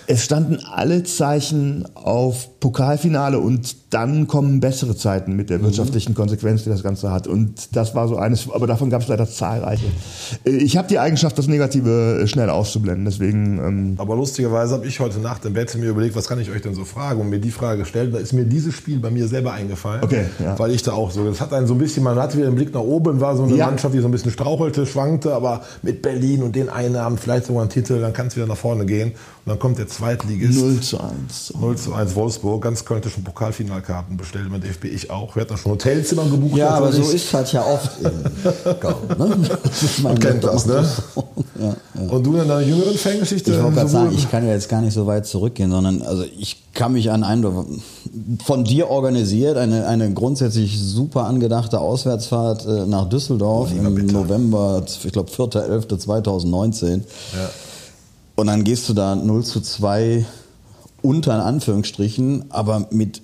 [0.07, 6.65] es standen alle Zeichen auf Pokalfinale und dann kommen bessere Zeiten mit der wirtschaftlichen Konsequenz,
[6.65, 7.29] die das Ganze hat.
[7.29, 9.87] Und das war so eines, aber davon gab es leider zahlreiche.
[10.45, 13.05] Äh, Ich habe die Eigenschaft, das Negative äh, schnell auszublenden.
[13.05, 16.51] Deswegen, ähm, Aber lustigerweise habe ich heute Nacht im Bett mir überlegt, was kann ich
[16.51, 18.13] euch denn so fragen und mir die Frage gestellt.
[18.13, 20.03] Da ist mir dieses Spiel bei mir selber eingefallen.
[20.03, 20.59] Okay, ja.
[20.59, 22.57] Weil ich da auch so, das hat einen so ein bisschen, man hatte wieder einen
[22.57, 23.67] Blick nach oben, war so eine Ja.
[23.67, 27.63] Mannschaft, die so ein bisschen strauchelte, schwankte, aber mit Berlin und den Einnahmen, vielleicht sogar
[27.63, 29.11] einen Titel, dann kann es wieder nach vorne gehen.
[29.13, 30.59] Und dann kommt der Zweitligist.
[30.61, 31.55] 0 zu 1.
[31.61, 35.35] 0 zu 1 Wolfsburg, ganz Köln hatte schon Pokalfinalkarten bestellt beim DFB, ich auch.
[35.35, 36.57] Wir hatten schon Hotelzimmer gebucht.
[36.57, 38.11] Ja, aber so ist halt ja oft in
[38.81, 38.97] Köln.
[39.19, 39.37] Ne?
[40.03, 40.87] Man kennt das, ne?
[41.59, 42.11] Ja, ja.
[42.11, 43.53] Und du in deiner jüngeren Fangeschichte?
[43.53, 46.25] Ich wollte gerade sagen, ich kann ja jetzt gar nicht so weit zurückgehen, sondern also
[46.38, 47.83] ich kann mich an einen
[48.45, 54.12] von dir organisiert, eine, eine grundsätzlich super angedachte Auswärtsfahrt äh, nach Düsseldorf Lieber im bitte.
[54.12, 56.87] November, ich glaube 4.11.2019.
[56.88, 57.01] Ja.
[58.37, 60.25] Und dann gehst du da 0 zu 2
[61.07, 63.23] unter in Anführungsstrichen, aber mit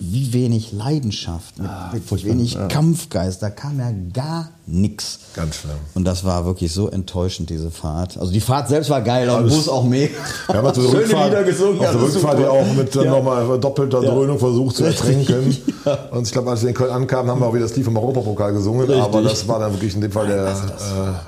[0.00, 2.66] wie wenig Leidenschaft, mit, mit furchtbar, wenig ja.
[2.68, 3.42] Kampfgeist.
[3.42, 5.18] Da kam ja gar nichts.
[5.34, 5.74] Ganz schlimm.
[5.94, 8.16] Und das war wirklich so enttäuschend, diese Fahrt.
[8.18, 10.14] Also die Fahrt selbst war geil, aber der Bus auch mega.
[10.46, 11.72] Wir haben der Schöne Rückfahrt, Lieder gesungen.
[11.74, 12.42] auf der also Rückfahrt super.
[12.42, 13.10] ja auch mit äh, Ja.
[13.10, 14.10] nochmal doppelter Ja.
[14.10, 15.28] Dröhnung versucht zu Richtig.
[15.28, 15.56] ertränken.
[16.12, 17.96] Und ich glaube, als wir in Köln ankamen, haben wir auch wieder das Lied vom
[17.96, 18.86] Europapokal gesungen.
[18.86, 19.02] Richtig.
[19.02, 20.46] Aber das war dann wirklich in dem Fall der.
[20.46, 20.50] Äh,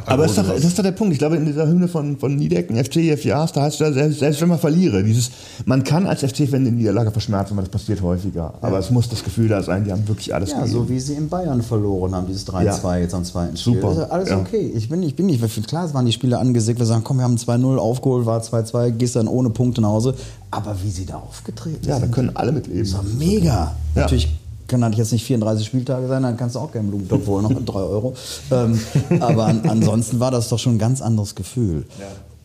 [0.06, 1.12] Aber das ist, doch, das ist doch der Punkt.
[1.12, 4.18] Ich glaube, in dieser Hymne von, von Niedecken, FC, FJAs, da heißt es ja, selbst,
[4.20, 5.30] selbst wenn man verliere, dieses,
[5.66, 8.54] man kann als FC-Fan die Niederlage verschmerzen, weil das passiert häufiger.
[8.62, 10.72] Aber es muss das Gefühl da sein, die haben wirklich alles Ja, gegeben.
[10.72, 12.96] so wie sie in Bayern verloren haben, dieses 3-2 Ja.
[12.98, 13.74] jetzt am zweiten Spiel.
[13.74, 13.92] Super.
[13.92, 14.38] Ist alles Ja.
[14.38, 14.72] okay.
[14.74, 17.18] Ich bin, ich bin nicht, weil klar es waren die Spiele angesickt, wir sagen, komm,
[17.18, 20.14] wir haben 2-0 aufgeholt, war 2-2, gehst dann ohne Punkte nach Hause.
[20.50, 22.82] Aber wie sie da aufgetreten ja, da sind, können alle mitleben.
[22.84, 23.74] das war mega.
[23.94, 24.02] Ja.
[24.02, 24.28] Natürlich
[24.68, 27.50] können halt jetzt nicht 34 Spieltage sein, dann kannst du auch keinen Blumentopf holen, noch
[27.50, 28.14] mit 3 Euro.
[28.52, 28.78] Ähm,
[29.20, 31.84] aber an, ansonsten war das doch schon ein ganz anderes Gefühl.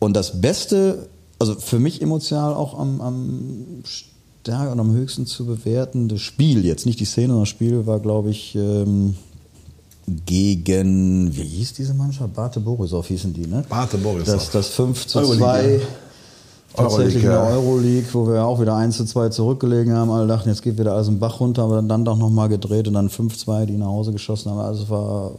[0.00, 1.06] Und das Beste,
[1.38, 3.54] also für mich emotional auch am, am
[4.40, 8.00] stärker und am höchsten zu bewertende Spiel, jetzt nicht die Szene, sondern das Spiel war,
[8.00, 9.14] glaube ich, ähm,
[10.24, 12.34] gegen, wie hieß diese Mannschaft?
[12.34, 13.64] Bate Borisov hießen die, ne?
[13.68, 14.34] Bate Borisov.
[14.34, 15.78] Das, das 5 zu Euroleague, 2 ja.
[16.74, 20.10] tatsächlich in der Euroleague, wo wir auch wieder 1 zu 2 zurückgelegen haben.
[20.10, 22.94] Alle dachten, jetzt geht wieder alles im Bach runter, aber dann doch nochmal gedreht und
[22.94, 24.60] dann 5-2, die nach Hause geschossen haben.
[24.60, 25.32] Also es war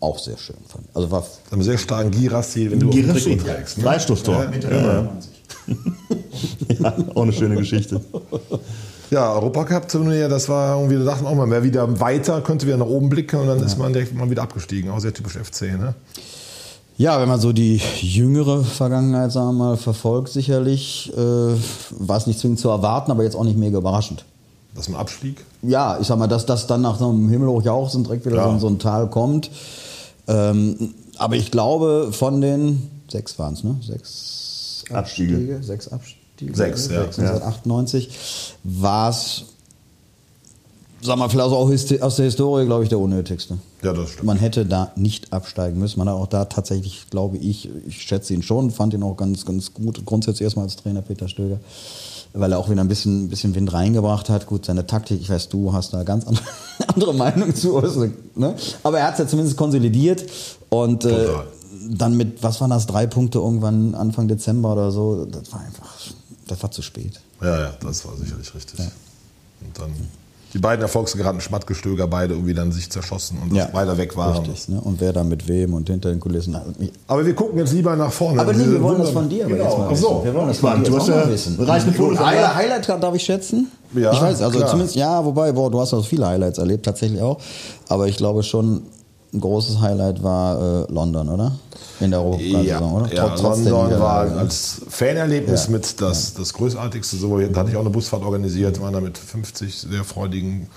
[0.00, 0.56] auch sehr schön.
[0.66, 0.96] fand ich.
[0.96, 3.36] Also war Mit einem sehr starken Girassi, wenn du Girassi.
[3.36, 3.78] Trikot trägst.
[3.78, 3.84] Ne?
[3.84, 4.44] Freistoßtor.
[4.44, 5.12] Ja, ja,
[7.14, 8.00] auch eine schöne Geschichte.
[9.10, 12.76] Ja, Europacup-Turnier, das war irgendwie, da dachten wir auch mal, wer wieder weiter, könnte wieder
[12.76, 14.90] nach oben blicken und dann ist man direkt mal wieder abgestiegen.
[14.90, 15.94] Auch sehr typisch FC, ne?
[16.96, 22.26] Ja, wenn man so die jüngere Vergangenheit, sagen wir mal, verfolgt, sicherlich, äh, war es
[22.26, 24.24] nicht zwingend zu erwarten, aber jetzt auch nicht mega überraschend.
[24.74, 25.44] Dass man abstieg.
[25.62, 28.44] Ja, ich sag mal, dass das dann nach so einem Himmelhoch jauchzen direkt wieder Ja.
[28.44, 29.50] so, in so ein Tal kommt.
[30.28, 33.76] Ähm, aber ich glaube, von den sechs waren es, ne?
[33.82, 34.39] Sechs
[34.92, 35.62] Abstiege.
[35.62, 36.20] Sechs Abstiege.
[36.54, 37.02] Sechs, ja.
[37.02, 38.08] 1998
[38.64, 39.44] war es,
[41.02, 43.58] sag mal, vielleicht auch aus der Historie, glaube ich, der unnötigste.
[43.82, 44.26] Ja, das stimmt.
[44.26, 45.98] Man hätte da nicht absteigen müssen.
[45.98, 49.44] Man hat auch da tatsächlich, glaube ich, ich schätze ihn schon, fand ihn auch ganz,
[49.44, 50.04] ganz gut.
[50.04, 51.60] Grundsätzlich erstmal als Trainer Peter Stöger,
[52.32, 54.46] weil er auch wieder ein bisschen, bisschen Wind reingebracht hat.
[54.46, 56.44] Gut, seine Taktik, ich weiß, du hast da ganz andere,
[56.86, 57.76] andere Meinung zu.
[57.76, 58.54] Also, ne?
[58.82, 60.24] Aber er hat es ja zumindest konsolidiert
[60.68, 61.28] und äh.
[61.88, 65.24] Dann mit, was waren das, drei Punkte irgendwann Anfang Dezember oder so.
[65.24, 65.96] Das war einfach,
[66.46, 67.20] das war zu spät.
[67.40, 68.78] Ja, ja, das war sicherlich richtig.
[68.80, 69.90] Und dann
[70.52, 74.38] die beiden Erfolgsgeraden Schmattgestöger beide irgendwie dann sich zerschossen und Ja, beide weg waren.
[74.38, 74.80] Richtig, ne?
[74.80, 76.56] Und wer da mit wem und hinter den Kulissen.
[77.06, 78.40] Aber wir gucken jetzt lieber nach vorne.
[78.40, 79.68] Aber nee, wir wollen das von dir aber genau.
[79.68, 80.20] jetzt mal Ach so.
[80.24, 81.62] Wir wollen das von dir du hast auch ja mal wissen.
[81.62, 82.54] reichende Fotos Highlight.
[82.56, 83.70] Highlight darf ich schätzen?
[83.94, 84.70] Ja, ich weiß, also klar.
[84.70, 87.38] zumindest, ja, wobei, boah, du hast also viele Highlights erlebt, tatsächlich auch.
[87.88, 88.82] Aber ich glaube schon,
[89.32, 91.52] ein großes Highlight war äh, London, oder?
[92.00, 93.14] In der Ja, Europasaison, oder?
[93.14, 95.70] ja Trotz- trotz der London war als Fanerlebnis Ja.
[95.72, 97.16] mit das, das Größartigste.
[97.16, 100.68] So, da hatte ich auch eine Busfahrt organisiert, waren da mit 50 sehr freudigen,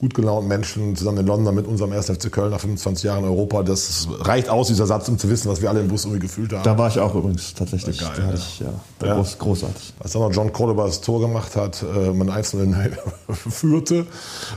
[0.00, 2.06] gut gelaunten Menschen zusammen in London mit unserem 1.
[2.10, 3.62] FC Köln nach 25 Jahren in Europa.
[3.62, 6.52] Das reicht aus, dieser Satz, um zu wissen, was wir alle im Bus irgendwie gefühlt
[6.52, 6.64] haben.
[6.64, 7.98] Da war ich auch übrigens tatsächlich.
[8.00, 8.66] Geil, da ich, ja,
[8.98, 9.14] da Ja.
[9.16, 9.94] Groß, großartig.
[10.00, 12.74] Als dann noch John Cordoba das Tor gemacht hat, äh, man einzelnen
[13.50, 14.06] führte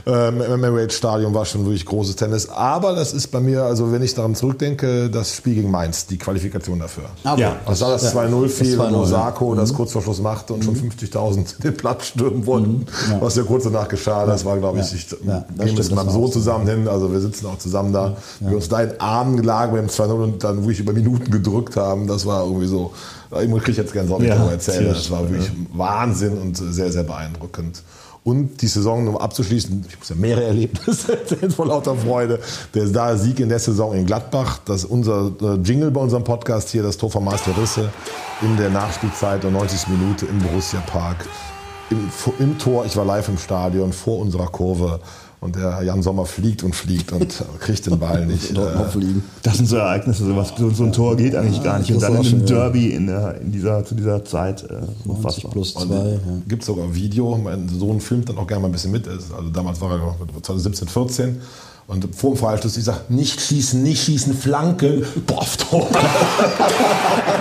[0.06, 2.48] ähm, im Emirates-Stadion, war schon wirklich großes Tennis.
[2.48, 6.18] Aber das ist bei mir, also wenn ich daran zurückdenke, das Spiel gegen Mainz, die
[6.18, 7.04] Qualifikation dafür.
[7.24, 7.40] Ah, okay.
[7.42, 9.00] Ja, Das war das Ja, 2-0 das fiel, 2-0, wo ja.
[9.00, 9.76] Osako das Mhm.
[9.76, 12.84] kurz vor Schluss machte und schon 50.000 den Platz stürmen wollten.
[13.10, 13.20] Ja.
[13.22, 14.96] Was ja kurz danach geschah, das war, glaube ich, Ja.
[14.96, 17.92] ich Ja, das gehen mit das meinem Sohn zusammen hin, also wir sitzen auch zusammen
[17.92, 21.30] da, wir uns da in den Armen lagen beim 2-0 und dann wirklich über Minuten
[21.30, 22.92] gedrückt haben, das war irgendwie so,
[23.30, 26.92] ich kriege ich jetzt gerne Sorgen, Ja, darüber erzählen, das war wirklich Wahnsinn und sehr,
[26.92, 27.82] sehr beeindruckend.
[28.26, 32.40] Und die Saison, um abzuschließen, ich muss ja mehrere Erlebnisse erzählen vor lauter Freude.
[32.74, 36.70] Der da Sieg in der Saison in Gladbach, das unser äh, Jingle bei unserem Podcast
[36.70, 37.88] hier, das Tor von Master Risse
[38.42, 39.86] in der Nachspielzeit der 90.
[39.86, 41.28] Minute im Borussia Park.
[41.90, 42.10] Im,
[42.40, 44.98] Im Tor, ich war live im Stadion vor unserer Kurve
[45.46, 48.50] und der Jan Sommer fliegt und fliegt und kriegt den Ball nicht.
[48.50, 48.56] Äh.
[49.42, 51.90] Das sind so Ereignisse, sowas, so, so ein Tor geht eigentlich gar nicht.
[51.90, 52.46] Und das dann in einem schon, ja.
[52.46, 54.64] Derby in, der, in dieser, zu dieser Zeit.
[54.64, 55.50] Äh, 90 unfassbar.
[55.52, 55.94] plus Und 2.
[55.94, 56.18] Ja.
[56.48, 57.36] Gibt sogar Video.
[57.36, 59.06] Mein Sohn filmt dann auch gerne mal ein bisschen mit.
[59.06, 61.40] Also damals war er noch 2017, 14.
[61.88, 65.86] Und vor dem Freistoß, ich sag, nicht schießen, nicht schießen, Flanke, boff, Tor.
[65.92, 66.00] ja,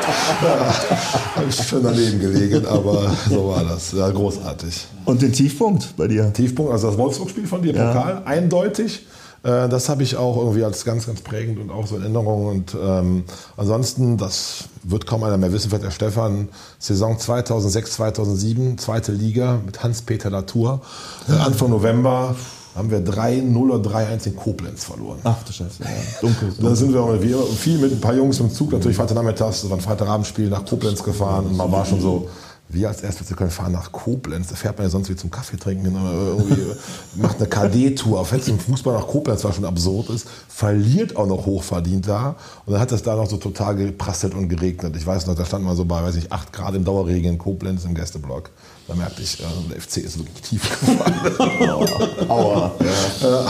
[1.36, 3.91] hab ich schon daneben gelegen, aber so war das.
[3.91, 4.88] Ja, großartig.
[5.05, 6.31] Und den Tiefpunkt bei dir?
[6.31, 7.91] Tiefpunkt, also das Wolfsburg-Spiel von dir, Ja.
[7.93, 9.05] Pokal, eindeutig.
[9.43, 12.47] Äh, Das habe ich auch irgendwie als ganz, ganz prägend und auch so in Erinnerung.
[12.47, 13.23] Und ähm,
[13.58, 19.60] ansonsten, das wird kaum einer mehr wissen, vielleicht der Stefan, Saison 2006, 2007, zweite Liga
[19.65, 20.81] mit Hans-Peter Latour.
[21.27, 22.36] Anfang November
[22.75, 25.19] haben wir 3-0 oder 3-1 in Koblenz verloren.
[25.23, 25.81] Ach du Scheiße.
[25.81, 25.88] Ja.
[26.21, 26.53] Dunkel.
[26.59, 29.77] Da sind wir, auch- viel mit ein paar Jungs im Zug, natürlich Freitagnachmittags, das war
[29.77, 32.27] ein Freitagabendspiel nach Koblenz gefahren und man war schon so,
[32.67, 34.47] wir als Erstplätze können fahren nach Koblenz.
[34.47, 35.95] Da fährt man ja sonst wie zum Kaffee trinken.
[35.95, 36.63] Oder irgendwie
[37.15, 38.25] macht eine KD-Tour.
[38.25, 40.28] Fährt zum Fußball nach Koblenz, was schon absurd ist.
[40.47, 42.36] Verliert auch noch hochverdient da.
[42.65, 44.95] Und dann hat es da noch so total geprasselt und geregnet.
[44.97, 47.38] Ich weiß noch, da stand man so bei, weiß ich, 8 Grad im Dauerregen in
[47.38, 48.49] Koblenz im Gästeblock.
[48.88, 52.30] Da merkte ich, äh, der FC ist wirklich tief gefallen.
[52.30, 52.71] Aua.
[53.21, 53.47] ja.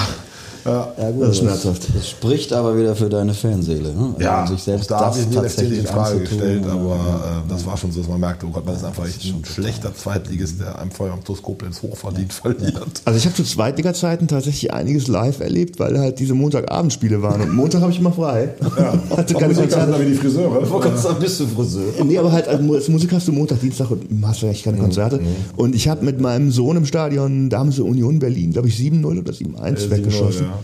[0.66, 1.88] Ja, gut, Das ist schmerzhaft.
[1.96, 3.94] Das spricht aber wieder für deine Fanseele.
[3.94, 4.16] Ne?
[4.20, 6.72] Ja, Also sich selbst da habe das ich nie letztendlich in tatsächlich Frage gestellt, ja.
[6.74, 9.24] aber äh, das war schon so, dass man merkte, oh Gott, man ist einfach echt
[9.26, 13.02] ein schlechter Zweitligist, der einem Feuer am TuS Koblenz hochverdient verliert.
[13.06, 17.42] Also ich habe zu Zweitliga-Zeiten tatsächlich einiges live erlebt, weil halt diese Montagabendspiele waren.
[17.42, 18.56] Und Montag habe ich immer frei.
[19.16, 20.00] Hatte keine Konzerte.
[20.00, 20.62] wie die Friseure.
[20.66, 21.84] Gerade sagen, bist du Friseur?
[22.04, 25.20] Nee, aber halt als Musik hast du Montag, Dienstag und hast du echt keine Konzerte.
[25.56, 28.76] Und ich habe mit meinem Sohn im Stadion, da haben sie Union Berlin, glaube ich,
[28.76, 30.55] 7-0 oder 7-1 weggeschossen.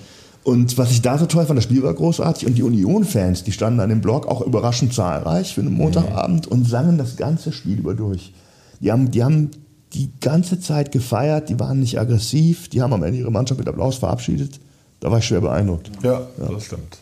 [0.45, 0.51] Ja.
[0.51, 3.51] Und was ich da so toll fand, das Spiel war großartig und die Union-Fans, die
[3.51, 7.77] standen an dem Block auch überraschend zahlreich für einen Montagabend und sangen das ganze Spiel
[7.79, 8.33] über durch.
[8.79, 9.51] Die haben, die haben
[9.93, 13.67] die ganze Zeit gefeiert, die waren nicht aggressiv, die haben am Ende ihre Mannschaft mit
[13.67, 14.59] Applaus verabschiedet.
[14.99, 15.91] Da war ich schwer beeindruckt.
[16.01, 16.97] Ja, das stimmt.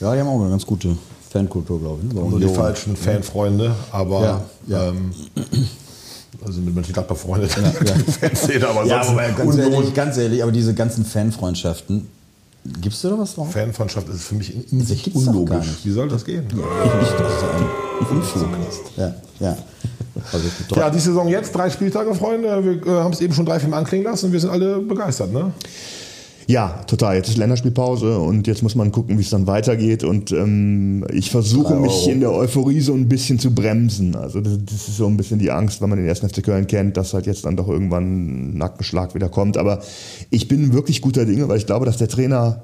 [0.00, 0.96] Ja, die haben auch eine ganz gute
[1.30, 2.12] Fankultur, glaube ich.
[2.12, 2.20] Ne?
[2.20, 4.88] Nur die falschen Fanfreunde, aber Ja, ja.
[4.88, 5.12] Ähm,
[6.44, 7.56] also mit Mönchengladbach befreundet.
[7.56, 7.94] ja.
[8.20, 12.06] Fanszene, aber Ja, sonst aber ganz ehrlich, ganz ehrlich, aber diese ganzen Fanfreundschaften,
[12.80, 13.52] gibst du da was drauf?
[13.52, 15.66] Fanfreundschaft ist für mich in, in sich doch gar unlogisch.
[15.84, 16.46] Wie soll das gehen?
[16.48, 18.96] Ich das ist ein Unfug.
[18.96, 19.56] Ja, ja.
[20.32, 22.64] Also, Ja, die Saison jetzt, drei Spieltage, Freunde.
[22.64, 24.78] Wir äh, haben es eben schon drei, vier Mal anklingen lassen und wir sind alle
[24.78, 25.52] begeistert, ne?
[26.46, 27.16] Ja, total.
[27.16, 30.04] Jetzt ist Länderspielpause und jetzt muss man gucken, wie es dann weitergeht.
[30.04, 34.14] Und ähm, ich versuche mich in der Euphorie so ein bisschen zu bremsen.
[34.14, 36.66] Also das, das ist so ein bisschen die Angst, wenn man den ersten FC Köln
[36.66, 39.56] kennt, dass halt jetzt dann doch irgendwann ein Nackenschlag wieder kommt.
[39.56, 39.80] Aber
[40.30, 42.62] ich bin wirklich guter Dinge, weil ich glaube, dass der Trainer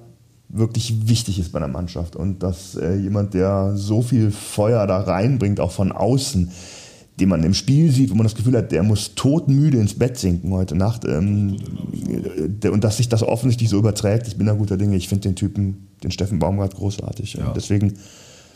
[0.52, 5.00] wirklich wichtig ist bei einer Mannschaft und dass äh, jemand, der so viel Feuer da
[5.00, 6.50] reinbringt, auch von außen,
[7.20, 10.18] den man im Spiel sieht, wo man das Gefühl hat, der muss todmüde ins Bett
[10.18, 11.04] sinken heute Nacht.
[11.04, 11.58] Ähm,
[12.64, 14.96] und dass sich das offensichtlich so überträgt, ich bin da guter Dinge.
[14.96, 17.38] Ich finde den Typen, den Steffen Baumgart, großartig.
[17.38, 17.94] Und deswegen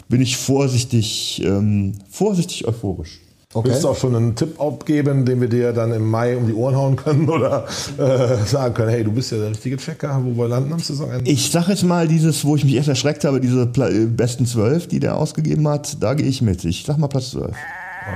[0.09, 3.21] bin ich vorsichtig, ähm, vorsichtig euphorisch.
[3.53, 3.69] Okay.
[3.69, 6.55] Willst du auch schon einen Tipp abgeben, den wir dir dann im Mai um die
[6.55, 7.67] Ohren hauen können oder
[7.99, 11.31] äh, sagen können, hey, du bist ja der richtige Checker, wo wir landen am Saisonende?
[11.31, 14.45] Ich sage jetzt mal dieses, wo ich mich erst erschreckt habe, diese Pla äh, besten
[14.45, 16.65] zwölf, die der ausgegeben hat, da gehe ich mit.
[16.65, 17.55] Ich sag mal Platz 12.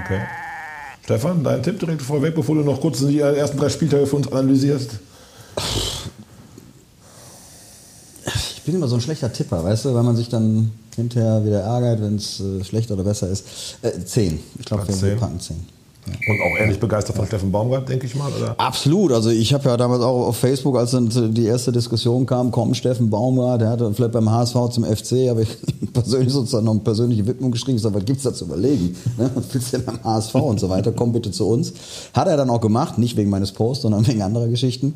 [0.02, 0.20] Okay.
[1.04, 4.30] Stefan, dein Tipp direkt vorweg, bevor du noch kurz die ersten drei Spieltage für uns
[4.30, 4.90] analysierst.
[8.56, 11.60] Ich bin immer so ein schlechter Tipper, weißt du, weil man sich dann hinterher wieder
[11.60, 13.78] ärgert, wenn es äh, schlechter oder besser ist.
[13.80, 14.38] Äh, zehn.
[14.58, 15.77] Ich glaube, wir packen zehn.
[16.28, 18.54] Und auch ähnlich begeistert von Steffen Baumgart, denke ich mal, oder?
[18.58, 19.12] Absolut.
[19.12, 22.74] Also ich habe ja damals auch auf Facebook, als dann die erste Diskussion kam, komm,
[22.74, 25.48] Steffen Baumgart, der hatte vielleicht beim HSV zum FC, habe ich
[25.92, 27.78] persönlich sozusagen noch eine persönliche Widmung geschrieben.
[27.78, 28.96] Sage, was gibt's da zu überlegen?
[29.16, 29.30] Ne?
[29.34, 30.92] Was willst du denn beim HSV und so weiter?
[30.92, 31.72] Komm bitte zu uns.
[32.12, 34.94] Hat er dann auch gemacht, nicht wegen meines Posts, sondern wegen anderer Geschichten.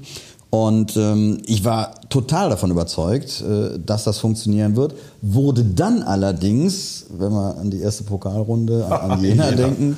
[0.54, 4.94] Und ähm, ich war total davon überzeugt, äh, dass das funktionieren wird.
[5.22, 9.96] Wurde dann allerdings, wenn wir an die erste Pokalrunde, an, an Jena denken,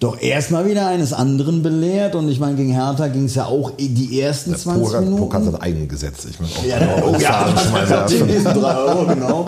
[0.00, 2.16] doch erstmal wieder eines anderen belehrt.
[2.16, 5.22] Und ich meine, gegen Hertha ging es ja auch die ersten 20 Pokal Minuten.
[5.22, 6.24] Pokal hat eigen Gesetz.
[6.24, 9.46] Ich muss auch Ja, oh das ja, drei Euro, genau.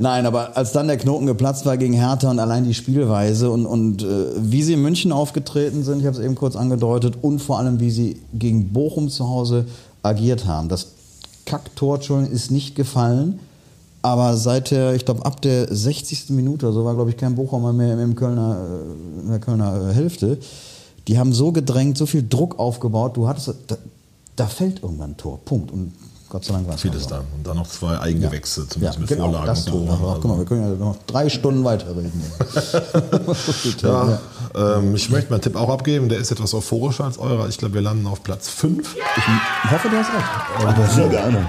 [0.00, 3.66] Nein, aber als dann der Knoten geplatzt war gegen Hertha und allein die Spielweise und,
[3.66, 7.40] und äh, wie sie in München aufgetreten sind, ich habe es eben kurz angedeutet, und
[7.40, 9.66] vor allem wie sie gegen Bochum zu Hause
[10.04, 10.68] agiert haben.
[10.68, 10.92] Das
[11.46, 11.98] Kacktor
[12.30, 13.40] ist nicht gefallen,
[14.00, 16.30] aber seit der, ich glaube, ab der 60.
[16.30, 19.94] Minute, so war, glaube ich, kein Bochumer mehr im Kölner, äh, in der Kölner äh,
[19.94, 20.38] Hälfte.
[21.08, 23.76] Die haben so gedrängt, so viel Druck aufgebaut, du hattest, da,
[24.36, 25.40] da fällt irgendwann ein Tor.
[25.44, 25.72] Punkt.
[25.72, 25.92] Und
[26.30, 27.24] Gott sei Dank war es Vieles dann.
[27.36, 29.98] Und dann noch zwei Eigengewächse, Ja, zumindest mit genau, Vorlagen das und noch.
[29.98, 30.10] Toren.
[30.10, 32.22] Ach, Guck mal, wir können ja noch drei Stunden weiterreden.
[33.82, 34.20] Ja,
[34.54, 36.08] ähm, ich möchte meinen Tipp auch abgeben.
[36.08, 37.48] Der ist etwas euphorischer als eurer.
[37.48, 38.96] Ich glaube, wir landen auf Platz 5.
[38.96, 40.66] Ich hoffe, du hast recht.
[40.66, 41.46] Aber sehr gerne.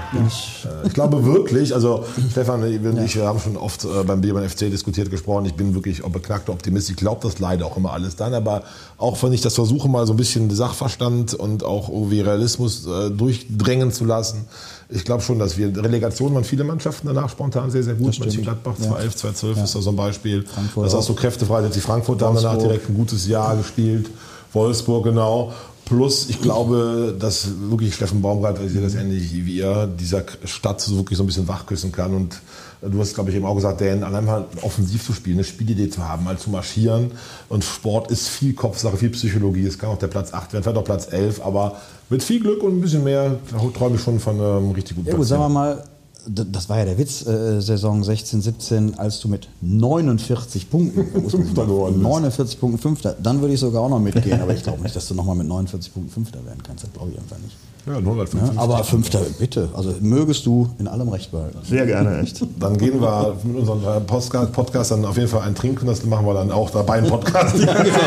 [0.84, 4.48] Ich glaube wirklich, also Stefan und ich wir haben schon oft äh, beim Bier beim
[4.48, 5.46] FC diskutiert gesprochen.
[5.46, 6.90] Ich bin wirklich beknackter Optimist.
[6.90, 8.34] Ich glaube das leider auch immer alles dann.
[8.34, 8.62] Aber
[8.98, 13.10] auch wenn ich das versuche, mal so ein bisschen Sachverstand und auch irgendwie Realismus äh,
[13.10, 14.46] durchdrängen zu lassen.
[14.92, 18.18] Ich glaube schon, dass wir Relegation waren viele Mannschaften danach spontan sehr, sehr gut.
[18.18, 20.44] Mönchengladbach 211, 212 ist da so ein Beispiel.
[20.44, 21.62] Frankfurt das ist auch so kräftefrei.
[21.68, 24.10] Die Frankfurt haben danach direkt ein gutes Jahr gespielt.
[24.52, 25.52] Wolfsburg, genau.
[25.84, 30.80] Plus, ich glaube, dass wirklich Steffen Baumgart, ich sehe das ähnlich wie ihr, dieser Stadt
[30.80, 32.14] so wirklich so ein bisschen wachküssen kann.
[32.14, 32.40] Und
[32.80, 35.90] du hast, glaube ich, eben auch gesagt, Dan, allein mal offensiv zu spielen, eine Spielidee
[35.90, 37.12] zu haben, mal zu marschieren.
[37.48, 39.66] Und Sport ist viel Kopfsache, viel Psychologie.
[39.66, 42.62] Es kann auch der Platz 8 werden, vielleicht auch Platz 11, aber mit viel Glück
[42.62, 43.38] und ein bisschen mehr
[43.74, 45.84] träume ich schon von einem richtig guten Ja gut, sagen wir mal,
[46.26, 51.66] das war ja der Witz, äh, Saison 16, 17, als du mit 49 Punkten, Fünfter
[51.66, 52.02] geworden bist.
[52.04, 55.08] 49 Punkten Fünfter, dann würde ich sogar auch noch mitgehen, aber ich glaube nicht, dass
[55.08, 57.56] du nochmal mit 49 Punkten Fünfter werden kannst, das glaube ich einfach nicht.
[57.86, 58.58] Ja, Ja, 155.
[58.58, 61.58] aber Fünfter, bitte, also mögest du in allem Recht behalten.
[61.66, 62.44] Sehr gerne, echt.
[62.58, 65.86] Dann gehen wir mit unserem Podcast, Podcast dann auf jeden Fall ein Trinken.
[65.86, 67.56] Das machen wir dann auch dabei im Podcast.
[67.58, 67.98] ja, genau.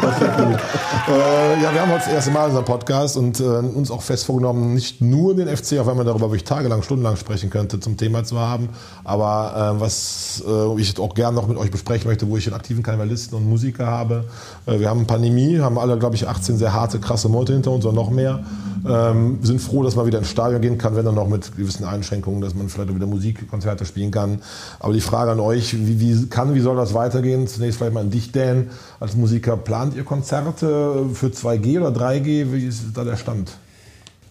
[0.00, 0.60] Das wird gut.
[1.08, 4.24] äh, ja, wir haben heute das erste Mal unseren Podcast und äh, uns auch fest
[4.24, 7.96] vorgenommen, nicht nur den FC, auch wenn man darüber wirklich tagelang, stundenlang sprechen könnte, zum
[7.96, 8.68] Thema zu haben.
[9.04, 12.54] Aber äh, was äh, ich auch gerne noch mit euch besprechen möchte, wo ich einen
[12.54, 14.24] aktiven Karnevalisten und Musiker habe.
[14.66, 17.84] Äh, wir haben Pandemie, haben alle, glaube ich, 18 sehr harte, krasse Monate hinter uns
[17.84, 18.40] oder noch mehr.
[18.88, 21.84] Ähm, sind froh, dass man wieder ins Stadion gehen kann, wenn dann noch mit gewissen
[21.84, 24.40] Einschränkungen, dass man vielleicht wieder Musikkonzerte spielen kann.
[24.80, 27.46] Aber die Frage an euch, wie, wie kann, wie soll das weitergehen?
[27.46, 29.56] Zunächst vielleicht mal an dich, Dan, als Musiker.
[29.56, 32.52] Plant ihr Konzerte für 2G oder 3G?
[32.52, 33.52] Wie ist da der Stand?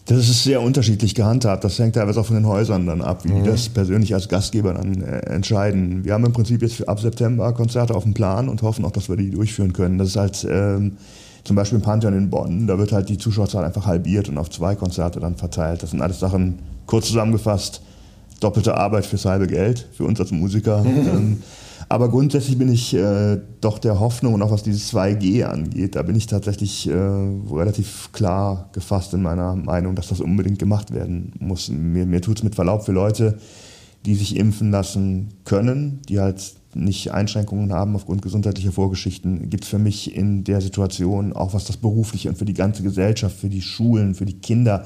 [0.06, 1.64] Das ist sehr unterschiedlich gehandhabt.
[1.64, 4.74] Das hängt teilweise auch von den Häusern dann ab, wie die das persönlich als Gastgeber
[4.74, 6.04] dann äh, entscheiden.
[6.04, 9.10] Wir haben im Prinzip jetzt ab September Konzerte auf dem Plan und hoffen auch, dass
[9.10, 9.98] wir die durchführen können.
[10.00, 10.98] Das ist halt ähm,
[11.44, 14.50] zum Beispiel im Pantheon in Bonn, da wird halt die Zuschauerzahl einfach halbiert und auf
[14.50, 15.82] zwei Konzerte dann verteilt.
[15.82, 17.82] Das sind alles Sachen, kurz zusammengefasst,
[18.40, 20.84] doppelte Arbeit fürs halbe Geld, für uns als Musiker.
[20.86, 21.42] ähm,
[21.92, 26.04] aber grundsätzlich bin ich äh, doch der Hoffnung und auch was dieses 2G angeht, da
[26.04, 31.34] bin ich tatsächlich äh, relativ klar gefasst in meiner Meinung, dass das unbedingt gemacht werden
[31.40, 31.68] muss.
[31.70, 33.40] Mir, mir tut es mit Verlaub für Leute,
[34.06, 39.70] die sich impfen lassen können, die halt nicht Einschränkungen haben aufgrund gesundheitlicher Vorgeschichten, gibt es
[39.70, 43.50] für mich in der Situation, auch was das berufliche und für die ganze Gesellschaft, für
[43.50, 44.86] die Schulen, für die Kinder,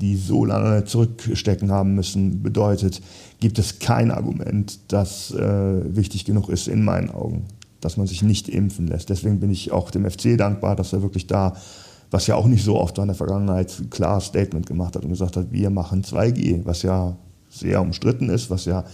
[0.00, 3.00] die so lange zurückstecken haben müssen, bedeutet,
[3.40, 7.44] gibt es kein Argument, das äh, wichtig genug ist in meinen Augen,
[7.80, 9.10] dass man sich nicht impfen lässt.
[9.10, 11.54] Deswegen bin ich auch dem FC dankbar, dass er wirklich da,
[12.10, 15.02] was ja auch nicht so oft war in der Vergangenheit, ein klares Statement gemacht hat
[15.02, 17.16] und gesagt hat, wir machen 2G, was ja
[17.50, 18.84] sehr umstritten ist, was ja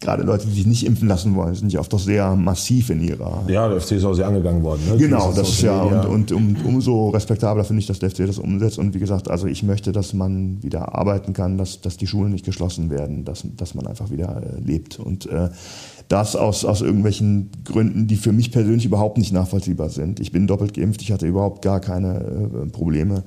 [0.00, 3.02] gerade Leute, die sich nicht impfen lassen wollen, sind ja oft doch sehr massiv in
[3.02, 4.82] ihrer Ja, der FC ist auch sehr angegangen worden.
[4.88, 4.96] Ne?
[4.96, 8.38] Genau, das ist ja, und, und um, umso respektabler finde ich, dass der FC das
[8.38, 8.78] umsetzt.
[8.78, 12.32] Und wie gesagt, also ich möchte, dass man wieder arbeiten kann, dass, dass die Schulen
[12.32, 14.98] nicht geschlossen werden, dass, dass man einfach wieder äh, lebt.
[14.98, 15.48] Und äh,
[16.08, 20.20] das aus, aus irgendwelchen Gründen, die für mich persönlich überhaupt nicht nachvollziehbar sind.
[20.20, 23.24] Ich bin doppelt geimpft, ich hatte überhaupt gar keine äh, Probleme.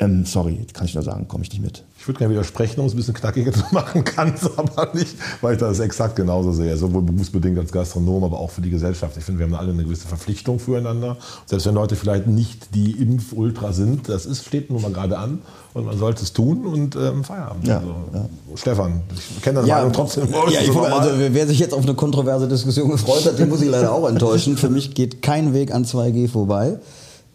[0.00, 1.84] Ähm, sorry, kann ich nur sagen, komme ich nicht mit.
[1.98, 5.16] Ich würde gerne widersprechen, um es ein bisschen knackiger zu machen, kann es aber nicht,
[5.40, 6.76] weil ich das exakt genauso sehe.
[6.76, 9.16] Sowohl berufsbedingt als Gastronom, aber auch für die Gesellschaft.
[9.16, 11.16] Ich finde, wir haben alle eine gewisse Verpflichtung füreinander.
[11.46, 15.42] Selbst wenn Leute vielleicht nicht die Impfultra sind, das ist, steht nun mal gerade an
[15.74, 17.66] und man sollte es tun und ähm, Feierabend.
[17.68, 18.28] Ja, also, ja.
[18.56, 20.28] Stefan, ich kenne deine Meinung trotzdem.
[20.50, 23.70] ja, ich, also, wer sich jetzt auf eine kontroverse Diskussion gefreut hat, den muss ich
[23.70, 24.56] leider auch enttäuschen.
[24.56, 26.80] Für mich geht kein Weg an 2G vorbei.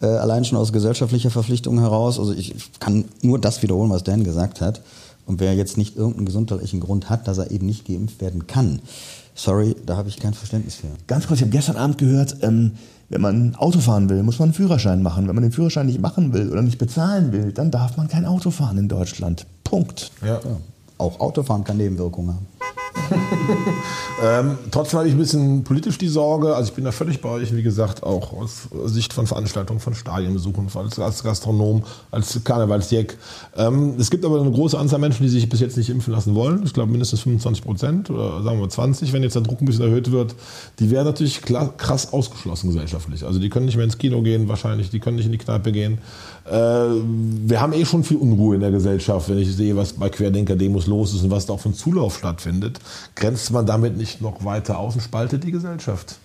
[0.02, 2.18] Äh, allein schon aus gesellschaftlicher Verpflichtung heraus.
[2.18, 4.80] Also ich kann nur das wiederholen, was Dan gesagt hat.
[5.26, 8.80] Und wer jetzt nicht irgendeinen gesundheitlichen Grund hat, dass er eben nicht geimpft werden kann,
[9.34, 10.88] sorry, da habe ich kein Verständnis für.
[11.06, 12.72] Ganz kurz, ich habe gestern Abend gehört, ähm,
[13.10, 15.28] wenn man Auto fahren will, muss man einen Führerschein machen.
[15.28, 18.24] Wenn man den Führerschein nicht machen will oder nicht bezahlen will, dann darf man kein
[18.24, 19.46] Auto fahren in Deutschland.
[19.64, 20.10] Punkt.
[20.22, 20.34] ja.
[20.34, 20.40] Ja.
[21.00, 22.46] Auch Autofahren kann Nebenwirkungen haben.
[24.22, 27.30] Ähm, trotzdem hatte ich ein bisschen politisch die Sorge, also ich bin da völlig bei
[27.30, 33.16] euch, wie gesagt, auch aus Sicht von Veranstaltungen, von Stadienbesuchen, als, als Gastronom, als Karnevalsjäck.
[33.56, 36.34] Ähm, es gibt aber eine große Anzahl Menschen, die sich bis jetzt nicht impfen lassen
[36.34, 36.62] wollen.
[36.64, 39.84] Ich glaube mindestens 25 Prozent oder sagen wir 20, wenn jetzt der Druck ein bisschen
[39.84, 40.34] erhöht wird.
[40.80, 43.24] Die werden natürlich krass ausgeschlossen gesellschaftlich.
[43.24, 45.72] Also die können nicht mehr ins Kino gehen wahrscheinlich, die können nicht in die Kneipe
[45.72, 45.98] gehen.
[46.44, 50.10] Äh, wir haben eh schon viel Unruhe in der Gesellschaft, wenn ich sehe, was bei
[50.10, 52.79] Querdenker-Demos los ist und was da auch für ein Zulauf stattfindet.
[53.14, 56.16] Grenzt man damit nicht noch weiter aus und spaltet die Gesellschaft?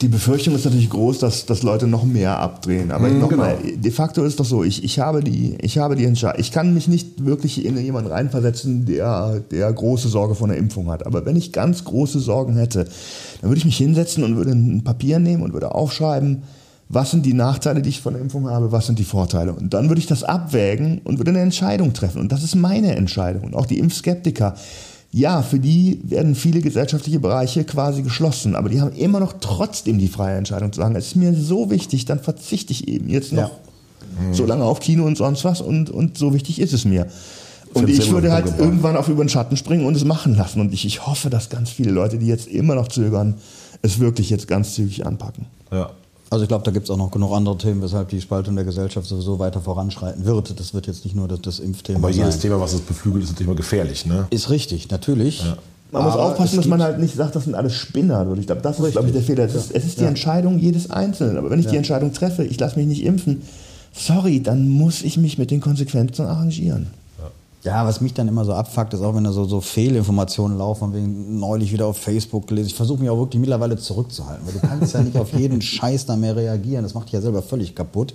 [0.00, 2.92] Die Befürchtung ist natürlich groß, dass, dass Leute noch mehr abdrehen.
[2.92, 3.80] Aber nochmal, genau.
[3.80, 6.40] de facto ist doch so, ich, ich habe die, ich habe die Entscheidung.
[6.40, 10.88] Ich kann mich nicht wirklich in jemanden reinversetzen, der, der große Sorge vor einer Impfung
[10.88, 11.04] hat.
[11.04, 12.84] Aber wenn ich ganz große Sorgen hätte,
[13.40, 16.44] dann würde ich mich hinsetzen und würde ein Papier nehmen und würde aufschreiben,
[16.88, 19.52] was sind die Nachteile, die ich von der Impfung habe, was sind die Vorteile.
[19.52, 22.20] Und dann würde ich das abwägen und würde eine Entscheidung treffen.
[22.20, 23.44] Und das ist meine Entscheidung.
[23.44, 24.54] Und auch die Impfskeptiker.
[25.10, 29.98] Ja, für die werden viele gesellschaftliche Bereiche quasi geschlossen, aber die haben immer noch trotzdem
[29.98, 33.32] die freie Entscheidung zu sagen, es ist mir so wichtig, dann verzichte ich eben jetzt
[33.32, 33.52] noch
[34.32, 37.06] so lange auf Kino und sonst was und, und so wichtig ist es mir.
[37.74, 38.60] Und ich würde halt gebracht.
[38.60, 40.60] irgendwann auf über den Schatten springen und es machen lassen.
[40.60, 43.34] Und ich, ich hoffe, dass ganz viele Leute, die jetzt immer noch zögern,
[43.82, 45.46] es wirklich jetzt ganz zügig anpacken.
[45.70, 45.90] Ja.
[46.30, 48.64] Also ich glaube, da gibt es auch noch genug andere Themen, weshalb die Spaltung der
[48.64, 50.58] Gesellschaft sowieso weiter voranschreiten wird.
[50.60, 52.42] Das wird jetzt nicht nur das, das Impfthema Aber jedes sein.
[52.42, 54.04] Thema, was es beflügelt, ist natürlich mal gefährlich.
[54.04, 54.26] Ne?
[54.30, 55.42] Ist richtig, natürlich.
[55.90, 58.26] Man muss Aber aufpassen, dass man halt nicht sagt, das sind alles Spinner.
[58.26, 59.44] Und ich glaube, das ist, glaube ich, der Fehler.
[59.44, 61.38] Es ist, es ist die Entscheidung jedes Einzelnen.
[61.38, 63.40] Aber wenn ich die Entscheidung treffe, ich lasse mich nicht impfen,
[63.94, 66.88] sorry, dann muss ich mich mit den Konsequenzen arrangieren.
[67.64, 70.78] Ja, was mich dann immer so abfuckt, ist auch, wenn da so, so Fehlinformationen laufen,
[70.78, 72.68] von wegen neulich wieder auf Facebook gelesen.
[72.68, 76.06] Ich versuche mich auch wirklich mittlerweile zurückzuhalten, weil du kannst ja nicht auf jeden Scheiß
[76.06, 76.84] da mehr reagieren.
[76.84, 78.14] Das macht dich ja selber völlig kaputt.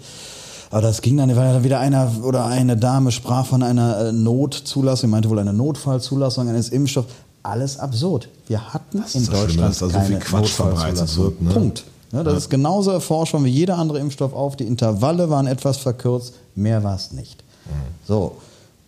[0.72, 4.12] Aber das ging dann, weil dann wieder einer oder eine Dame sprach von einer äh,
[4.12, 7.14] Notzulassung, meinte wohl eine Notfallzulassung eines Impfstoffs.
[7.44, 8.30] Alles absurd.
[8.48, 11.24] Wir hatten in Deutschland dass da so keine viel Quatsch verbreitet Notfallzulassung.
[11.26, 11.50] wird, ne?
[11.52, 11.84] Punkt.
[12.14, 14.56] Ja, das ist genauso erforscht worden wie jeder andere Impfstoff auf.
[14.56, 17.44] Die Intervalle waren etwas verkürzt, mehr war es nicht.
[18.08, 18.38] So.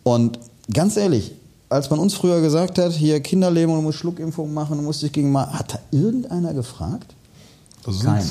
[0.06, 0.38] Und
[0.72, 1.32] ganz ehrlich,
[1.68, 5.02] als man uns früher gesagt hat, hier Kinderleben und du musst Schluckimpfung machen, du musst
[5.02, 7.12] dich gegen mal, hat da irgendeiner gefragt?
[7.88, 8.24] Ist Keiner.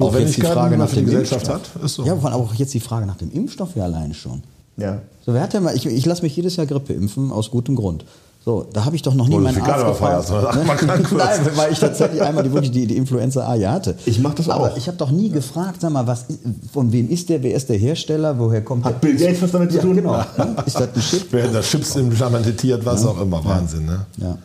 [0.00, 1.74] Auch wenn jetzt ich die Frage nach dem Gesellschaft Impfstoff.
[1.76, 2.04] hat, ist so.
[2.04, 4.42] Ja, aber auch jetzt die Frage nach dem Impfstoff ja alleine schon.
[4.76, 5.02] Ja.
[5.24, 7.76] So, wer hat denn mal, ich, ich lasse mich jedes Jahr Grippe impfen, aus gutem
[7.76, 8.04] Grund.
[8.46, 10.30] So, da habe ich doch noch nie meinen Arzt gefragt.
[10.30, 11.12] wirst.
[11.12, 13.96] Nein, weil ich tatsächlich einmal die, wirklich die, die Influenza A ja hatte.
[14.04, 14.76] Ich mach das Aber auch.
[14.76, 16.26] ich habe doch nie gefragt, sag mal, was,
[16.72, 19.08] von wem ist der, wer ist der Hersteller, woher kommt Hat der?
[19.08, 19.96] Bill Gates was damit zu ja, tun?
[19.96, 20.12] Genau.
[20.12, 20.56] Ne?
[20.64, 21.32] Ist das ein Chip?
[21.32, 23.44] Werden da Chips implementiert, was auch immer.
[23.44, 24.06] Wahnsinn, ne?
[24.18, 24.38] Ja.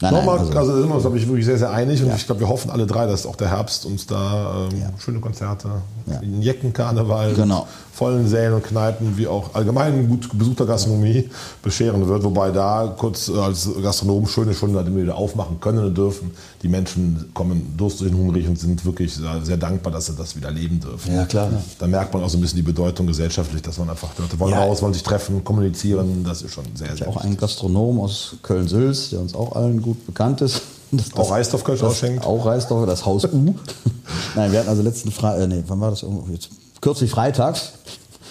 [0.00, 2.14] Nein, nein, Nochmal, also, also, sind wir uns, glaube ich, wirklich sehr, sehr einig und
[2.14, 5.68] ich glaube, wir hoffen alle drei, dass auch der Herbst uns da ähm, schöne Konzerte,
[6.06, 6.18] Ja.
[6.20, 7.66] einen Jeckenkarneval, Genau.
[7.92, 11.28] vollen Sälen und Kneipen, wie auch allgemein gut besuchter Gastronomie
[11.64, 12.22] bescheren wird.
[12.22, 16.30] Wobei da kurz äh, als Gastronomen schöne Stunden halt immer wieder aufmachen können und dürfen.
[16.62, 20.36] Die Menschen kommen durstig und hungrig und sind wirklich sehr, sehr dankbar, dass sie das
[20.36, 21.12] wieder leben dürfen.
[21.12, 21.48] Ja, klar.
[21.80, 24.38] Da merkt man auch so ein bisschen die Bedeutung gesellschaftlich, dass man einfach, die Leute
[24.38, 24.60] wollen Ja.
[24.64, 26.22] raus, wollen sich treffen, kommunizieren.
[26.24, 27.24] Das ist schon sehr, sehr auch wichtig.
[27.30, 30.60] einen Gastronom aus Köln-Sülz, der uns auch allen gut bekannt ist.
[30.90, 32.24] Das, Auch Reisdorf-Kölsch das- ausschenkt?
[32.24, 33.54] Auch Reisdorf, das Haus U.
[34.34, 36.02] Nein, wir hatten also letzten Freitag, äh, nee, wann war das?
[36.02, 36.48] Irgendwo Jetzt,
[36.80, 37.72] kürzlich freitags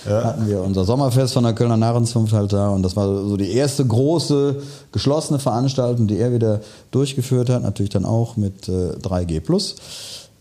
[0.10, 3.52] hatten wir unser Sommerfest von der Kölner Narrenzunft halt da und das war so die
[3.52, 4.56] erste große
[4.92, 9.76] geschlossene Veranstaltung, die er wieder durchgeführt hat, natürlich dann auch mit äh, 3G+.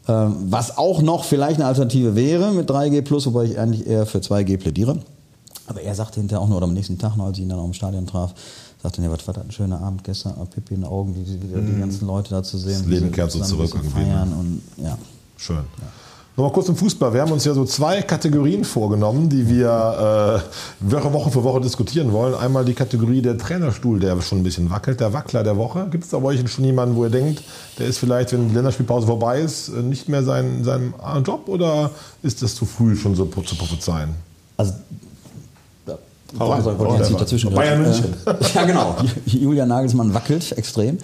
[0.09, 4.19] Ähm, was auch noch vielleicht eine Alternative wäre mit 3G+, wobei ich eigentlich eher für
[4.19, 4.99] 2G plädiere.
[5.67, 7.59] Aber er sagte hinterher auch nur, oder am nächsten Tag noch, als ich ihn dann
[7.59, 8.35] auch im Stadion traf,
[8.83, 11.27] sagte, nee, was war das ein schöner Abend gestern, ah, Pippi in den Augen, wie,
[11.27, 12.79] wie die ganzen Leute da zu sehen.
[12.79, 12.91] Mhm.
[12.91, 14.07] Das Leben kehrt so zurück irgendwie, ne?
[14.07, 14.99] Feiern und ja.
[15.37, 15.65] Schön.
[16.37, 17.15] Nochmal kurz zum Fußball.
[17.15, 20.43] Wir haben uns ja so zwei Kategorien vorgenommen, die wir
[20.83, 22.35] äh, Woche für Woche diskutieren wollen.
[22.35, 25.89] Einmal die Kategorie der Trainerstuhl, der schon ein bisschen wackelt, der Wackler der Woche.
[25.91, 27.43] Gibt es da bei euch schon jemanden, wo ihr denkt,
[27.79, 30.93] der ist vielleicht, wenn die Länderspielpause vorbei ist, äh, nicht mehr sein, seinem
[31.25, 31.91] Job oder
[32.23, 34.11] ist das zu früh schon so zu prophezeien?
[34.59, 34.75] Also,
[36.39, 37.83] Hau ich wollte jetzt nicht dazwischen Bayern.
[37.83, 38.15] München.
[38.27, 38.97] Äh, ja, genau.
[39.27, 40.99] Julian Nagelsmann wackelt extrem.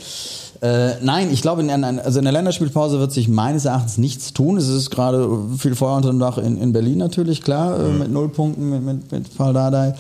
[0.61, 4.57] Äh, nein, ich glaube, in, also in der Länderspielpause wird sich meines Erachtens nichts tun.
[4.57, 8.13] Es ist gerade viel Feuer unter dem Dach in, in Berlin natürlich, klar, äh, mit
[8.13, 9.95] null Punkten mit, mit, mit Fall Dardai.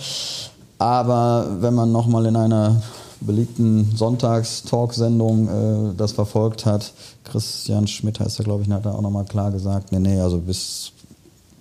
[0.78, 2.80] Aber wenn man nochmal in einer
[3.20, 6.92] beliebten Sonntags-Talk-Sendung äh, das verfolgt hat,
[7.24, 10.38] Christian Schmidt heißt er, glaube ich, hat da auch nochmal klar gesagt, nee, nee, also
[10.38, 10.92] bis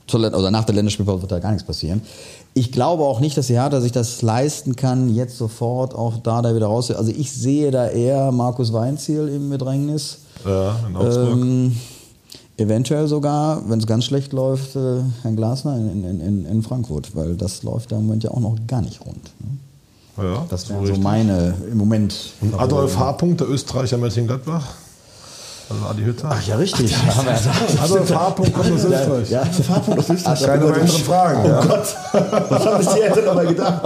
[0.07, 2.01] zur, oder nach der Länderspielpause wird da gar nichts passieren.
[2.53, 6.41] Ich glaube auch nicht, dass die Hertha sich das leisten kann, jetzt sofort auch da
[6.41, 6.91] da wieder raus.
[6.91, 10.19] Also ich sehe da eher Markus Weinziel im Bedrängnis.
[10.45, 11.31] Ja, in Augsburg.
[11.31, 11.77] Ähm,
[12.57, 17.15] eventuell sogar, wenn es ganz schlecht läuft, äh, Herrn Glasner in, in, in, in Frankfurt,
[17.15, 19.31] weil das läuft da im Moment ja auch noch gar nicht rund.
[19.39, 20.23] Ne?
[20.23, 22.33] ja, Das wären so so meine im Moment.
[22.41, 23.13] Und Adolf H.
[23.13, 24.75] Punkt, der Österreicher Mönchengladbach.
[25.71, 26.29] Also Adi Hütter.
[26.29, 26.95] Ach ja, richtig.
[27.17, 28.29] Aber Adolf H.
[28.31, 29.29] Punkt kommt aus Österreich.
[29.29, 30.43] ja, Fahrpunkt aus Österreich.
[30.43, 31.45] Keine weiteren Fragen.
[31.45, 31.83] Ja.
[32.49, 33.81] Was haben sich die Eltern dabei gedacht?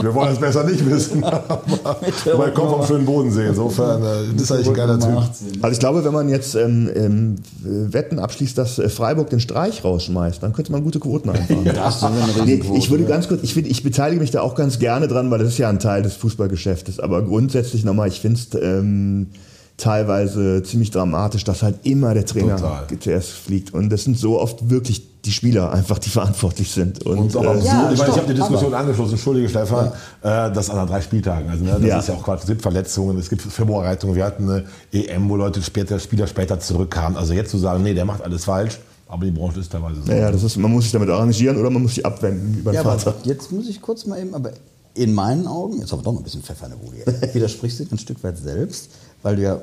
[0.00, 1.24] Wir wollen es besser nicht wissen.
[1.24, 3.46] Aber er kommt vom schönen Bodensee.
[3.46, 5.16] Insofern äh, das ist eigentlich ein geiler Typ.
[5.62, 9.82] Also ich glaube, wenn man jetzt ähm, ähm, Wetten abschließt, dass äh, Freiburg den Streich
[9.82, 11.66] rausschmeißt, dann könnte man gute Quoten einfahren.
[11.66, 13.08] Eine Nee, ich würde ja.
[13.08, 15.58] ganz kurz, ich, find, ich beteilige mich da auch ganz gerne dran, weil das ist
[15.58, 17.00] ja ein Teil des Fußballgeschäftes.
[17.00, 19.28] Aber grundsätzlich nochmal, ich finde es ähm,
[19.76, 22.86] teilweise ziemlich dramatisch, dass halt immer der Trainer Total.
[22.98, 23.74] zuerst fliegt.
[23.74, 27.04] Und das sind so oft wirklich die Spieler einfach, die verantwortlich sind.
[27.04, 27.64] Und, Und auch äh, absurd.
[27.66, 29.88] Ja, ich meine, ich habe die Diskussion angeschlossen, entschuldige Stefan,
[30.22, 31.50] äh, das an drei Spieltagen.
[31.50, 31.98] Also, ne, das Ja.
[31.98, 32.40] ist ja auch Quatsch.
[32.42, 34.16] Es gibt Verletzungen, es gibt Vorbereitungen.
[34.16, 37.18] Wir hatten eine EM, wo Leute später, Spieler später zurückkamen.
[37.18, 40.10] Also jetzt zu sagen, nee, der macht alles falsch, aber die Branche ist teilweise so.
[40.10, 42.76] naja, das ist, man muss sich damit arrangieren oder man muss sich abwenden über den
[42.76, 43.14] Ja, aber Vater.
[43.24, 44.52] jetzt muss ich kurz mal eben, aber
[44.94, 47.80] in meinen Augen, jetzt haben wir doch noch ein bisschen Pfeffer in der Bude, widersprichst
[47.80, 48.88] du dir ein Stück weit selbst,
[49.26, 49.60] weil du ja,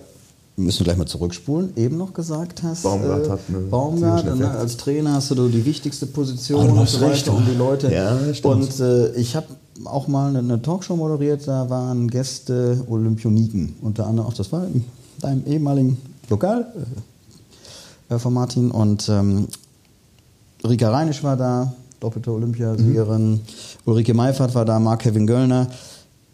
[0.58, 4.52] müssen wir gleich mal zurückspulen, eben noch gesagt hast, Baumgart äh, hat einen Baumgart, ne,
[4.52, 7.30] als Trainer hast du die wichtigste Position du und so recht.
[7.30, 7.90] und die Leute.
[7.90, 9.48] Ja, und äh, ich habe
[9.86, 14.66] auch mal eine, eine Talkshow moderiert, da waren Gäste Olympioniken, unter anderem auch, das war
[14.66, 14.84] in
[15.22, 15.98] deinem ehemaligen
[16.30, 16.68] Lokal
[18.10, 19.48] äh, äh, von Martin und ähm,
[20.68, 23.40] Rika Reinisch war da, doppelte Olympiasiegerin.
[23.86, 25.70] Ulrike Meifert war da, Marc-Kevin Göllner.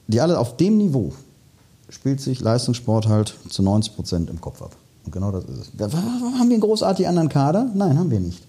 [0.08, 1.14] Die alle auf dem Niveau
[1.90, 4.76] spielt sich Leistungssport halt zu 90 Prozent im Kopf ab.
[5.06, 5.72] Und genau das ist es.
[5.78, 7.68] Da- Haben wir einen großartig anderen Kader?
[7.74, 8.44] Nein, haben wir nicht.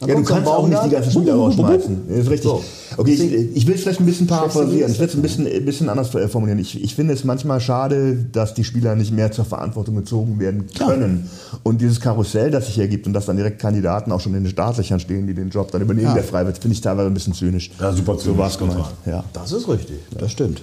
[0.00, 2.08] Dann Ja, du kannst auch nicht die ganzen Spieler rausschmeißen.
[2.08, 2.50] Das ist richtig.
[2.50, 2.64] So.
[2.96, 4.90] Okay, ich, ich will es vielleicht ein bisschen paraphrasieren.
[4.90, 6.58] Ich will es ein bisschen, ein bisschen anders formulieren.
[6.58, 10.68] Ich, ich finde es manchmal schade, dass die Spieler nicht mehr zur Verantwortung gezogen werden
[10.68, 11.28] können.
[11.64, 14.50] Und dieses Karussell, das sich ergibt und dass dann direkt Kandidaten auch schon in den
[14.50, 16.14] Startlöchern stehen, die den Job dann übernehmen, Ja.
[16.14, 17.70] der frei wird, finde ich teilweise ein bisschen zynisch.
[17.78, 18.88] Ja, super So war es zynisch, gemeint.
[19.04, 19.22] Ja.
[19.34, 19.98] Das ist richtig.
[20.18, 20.62] Das stimmt.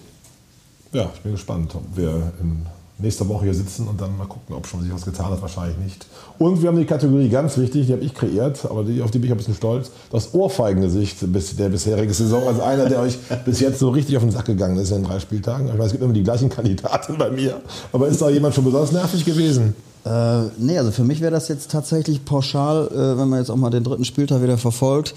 [0.94, 2.66] Ja, ich bin gespannt, ob wir in
[3.00, 5.42] nächster Woche hier sitzen und dann mal gucken, ob schon sich was getan hat.
[5.42, 6.06] Wahrscheinlich nicht.
[6.40, 9.20] Und wir haben die Kategorie ganz wichtig, die habe ich kreiert, aber die, auf die
[9.20, 9.92] bin ich ein bisschen stolz.
[10.12, 12.48] Das Ohrfeigengesicht der bisherigen Saison.
[12.48, 15.20] Also einer, der euch bis jetzt so richtig auf den Sack gegangen ist in drei
[15.20, 15.68] Spieltagen.
[15.68, 17.62] Ich weiß, es gibt immer die gleichen Kandidaten bei mir.
[17.92, 19.76] Aber ist da jemand schon besonders nervig gewesen?
[20.06, 23.58] Äh, nee, also für mich wäre das jetzt tatsächlich pauschal, äh, wenn man jetzt auch
[23.58, 25.14] mal den dritten Spieltag wieder verfolgt.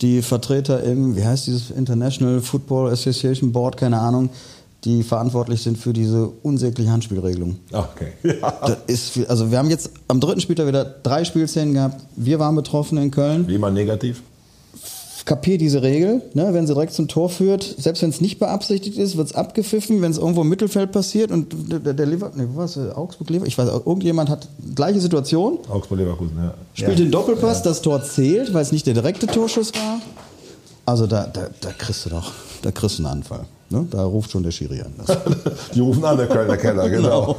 [0.00, 4.30] Die Vertreter im, wie heißt dieses International Football Association Board, keine Ahnung,
[4.84, 7.56] die verantwortlich sind für diese unsägliche Handspielregelung.
[7.72, 8.12] Ah, okay.
[8.40, 8.76] Ja.
[8.96, 12.02] Viel- also wir haben jetzt am dritten Spieltag wieder drei Spielszenen gehabt.
[12.16, 13.46] Wir waren betroffen in Köln.
[13.46, 14.22] Wie immer negativ?
[15.26, 16.48] Kapier diese Regel, ne?
[16.54, 20.02] wenn sie direkt zum Tor führt, selbst wenn es nicht beabsichtigt ist, wird es abgepfiffen,
[20.02, 23.56] wenn es irgendwo im Mittelfeld passiert und der, der Liver, nee, was, Augsburg, Lever, ich
[23.56, 26.54] weiß, irgendjemand hat gleiche Situation, Augsburg Leverkusen, ja.
[26.72, 30.00] spielt den Doppelpass, das Tor zählt, weil es nicht der direkte Torschuss war.
[30.86, 33.44] Also da, da, da kriegst du doch, da kriegst du einen Anfall.
[33.72, 33.86] Ne?
[33.88, 34.92] Da ruft schon der Schiri an.
[34.98, 35.16] Das,
[35.74, 37.36] Die rufen an, der Kölner Keller, genau.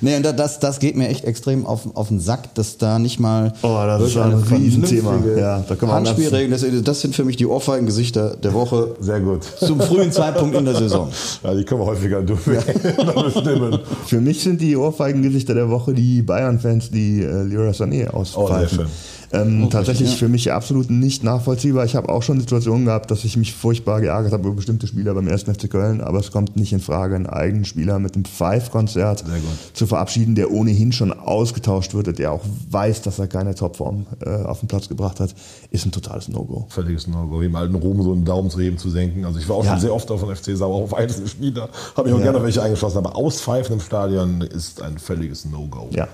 [0.00, 3.00] nee, und da- das, das geht mir echt extrem auf, auf den Sack, dass da
[3.00, 5.18] nicht mal Oh, das ist ein Riesenthema.
[5.36, 9.42] Ja, da Handspielregeln, das, das sind für mich die Ohrfeigengesichter der Woche Sehr gut.
[9.58, 11.08] zum frühen Zeitpunkt in der Saison.
[11.42, 12.40] Ja, die können wir häufiger durch.
[12.44, 13.78] bestimmen.
[14.06, 18.78] Für mich sind die Ohrfeigengesichter der Woche die Bayern-Fans, die äh, Leroy Sané auspfeifen.
[18.78, 18.86] schön.
[19.32, 20.16] Ähm, tatsächlich ja.
[20.16, 21.84] für mich absolut nicht nachvollziehbar.
[21.84, 25.14] Ich habe auch schon Situationen gehabt, dass ich mich furchtbar geärgert habe über bestimmte Spieler
[25.14, 25.42] beim 1.
[25.44, 29.24] FC Köln, aber es kommt nicht in Frage, einen eigenen Spieler mit einem Five-Konzert
[29.72, 34.30] zu verabschieden, der ohnehin schon ausgetauscht wird, der auch weiß, dass er keine Topform äh,
[34.30, 35.34] auf den Platz gebracht hat,
[35.70, 36.66] ist ein totales No-Go.
[36.68, 37.40] Völliges No-Go.
[37.40, 39.24] Wie im alten Ruhm so einen Daumen zu heben, zu senken.
[39.24, 39.72] Also ich war auch Ja.
[39.72, 41.68] schon sehr oft auf dem FC sauer auf einzelne Spieler.
[41.96, 42.24] Habe ich auch Ja.
[42.32, 42.98] gerne welche eingeschlossen.
[42.98, 45.88] Aber Auspfeifen im Stadion ist ein völliges No-Go.
[45.92, 46.08] Ja.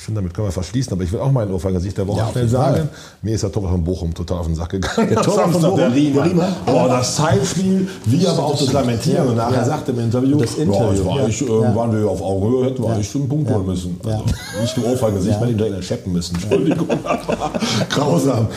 [0.00, 0.94] Ich finde, damit können wir verschließen.
[0.94, 2.88] Aber ich will auch mal ein Ohrfeigengesicht der Woche Ja, schnell sagen.
[3.20, 5.08] Mir ist der Torwart von Bochum total auf den Sack gegangen.
[5.10, 5.76] Der Torwart von Bochum?
[5.76, 6.14] der Riemann.
[6.14, 6.52] Der Riemann?
[6.64, 9.28] Boah, das Zeitspiel, wie aber auch das Lamentieren.
[9.28, 9.64] Und nachher Ja.
[9.66, 13.20] sagt im Interview, Das Interview, boah, war ich, irgendwann wir auf Augenhöhe hätten eigentlich schon
[13.20, 14.00] einen Punkt holen müssen.
[14.02, 14.24] Also
[14.62, 15.40] nicht nur Ohrfeigengesicht, Ja.
[15.40, 16.34] man ihn direkt entscheppen müssen.
[16.36, 17.50] Entschuldigung, aber
[17.90, 18.48] grausam.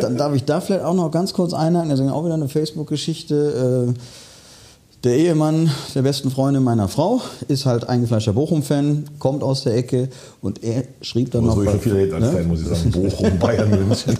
[0.00, 2.48] Dann darf ich da vielleicht auch noch ganz kurz einhaken, das ist auch wieder eine
[2.48, 3.94] Facebook-Geschichte.
[3.96, 4.00] Äh,
[5.02, 10.10] Der Ehemann der besten Freundin meiner Frau ist halt eingefleischter Bochum-Fan, kommt aus der Ecke
[10.42, 11.72] und er schrieb dann Aber noch.
[11.72, 12.32] so bei- viel als ne?
[12.32, 12.90] Fan, muss ich sagen.
[12.90, 14.18] Bochum, Bayern, München.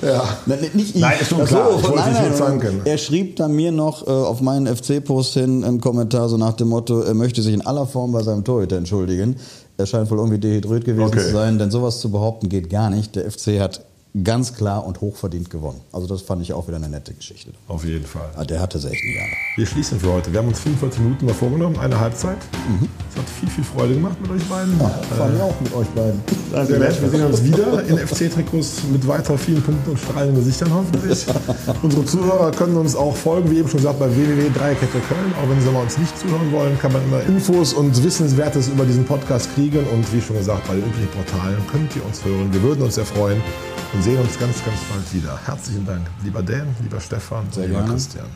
[0.00, 0.22] ja.
[0.46, 1.00] Nein, nicht ich.
[1.02, 1.68] Nein, ist schon Ach so, klar.
[1.76, 2.80] Ich wollte nein, nein.
[2.86, 6.68] Er schrieb dann mir noch äh, auf meinen FC-Post hin einen Kommentar so nach dem
[6.68, 9.36] Motto, er möchte sich in aller Form bei seinem Torhüter entschuldigen.
[9.76, 11.18] Er scheint wohl irgendwie dehydriert gewesen Okay.
[11.20, 13.14] zu sein, denn sowas zu behaupten geht gar nicht.
[13.16, 13.82] Der FC hat
[14.24, 15.80] ganz klar und hochverdient gewonnen.
[15.92, 17.50] Also das fand ich auch wieder eine nette Geschichte.
[17.68, 18.28] Auf jeden Fall.
[18.36, 19.32] Ah, Der hatte sie echt gerne.
[19.56, 20.32] Wir schließen für heute.
[20.32, 22.38] Wir haben uns 45 Minuten mal vorgenommen, eine Halbzeit.
[23.12, 24.78] Es hat viel, viel Freude gemacht mit euch beiden.
[24.78, 26.20] Fand ich auch mit euch beiden.
[26.66, 27.00] Sehr nett.
[27.02, 31.26] Wir sehen uns wieder in FC-Trikots mit weiter vielen Punkten und strahlenden Gesichtern hoffentlich.
[31.82, 35.34] Unsere Zuhörer können uns auch folgen, wie eben schon gesagt, bei www.dreierkette Köln.
[35.42, 38.84] Auch wenn sie mal uns nicht zuhören wollen, kann man immer Infos und Wissenswertes über
[38.84, 39.86] diesen Podcast kriegen.
[39.92, 42.52] Und wie schon gesagt, bei den üblichen Portalen könnt ihr uns hören.
[42.52, 43.40] Wir würden uns sehr freuen
[43.92, 45.38] und sehen uns ganz, ganz bald wieder.
[45.46, 47.90] Herzlichen Dank, lieber Dan, lieber Stefan, lieber gerne.
[47.90, 48.26] Christian.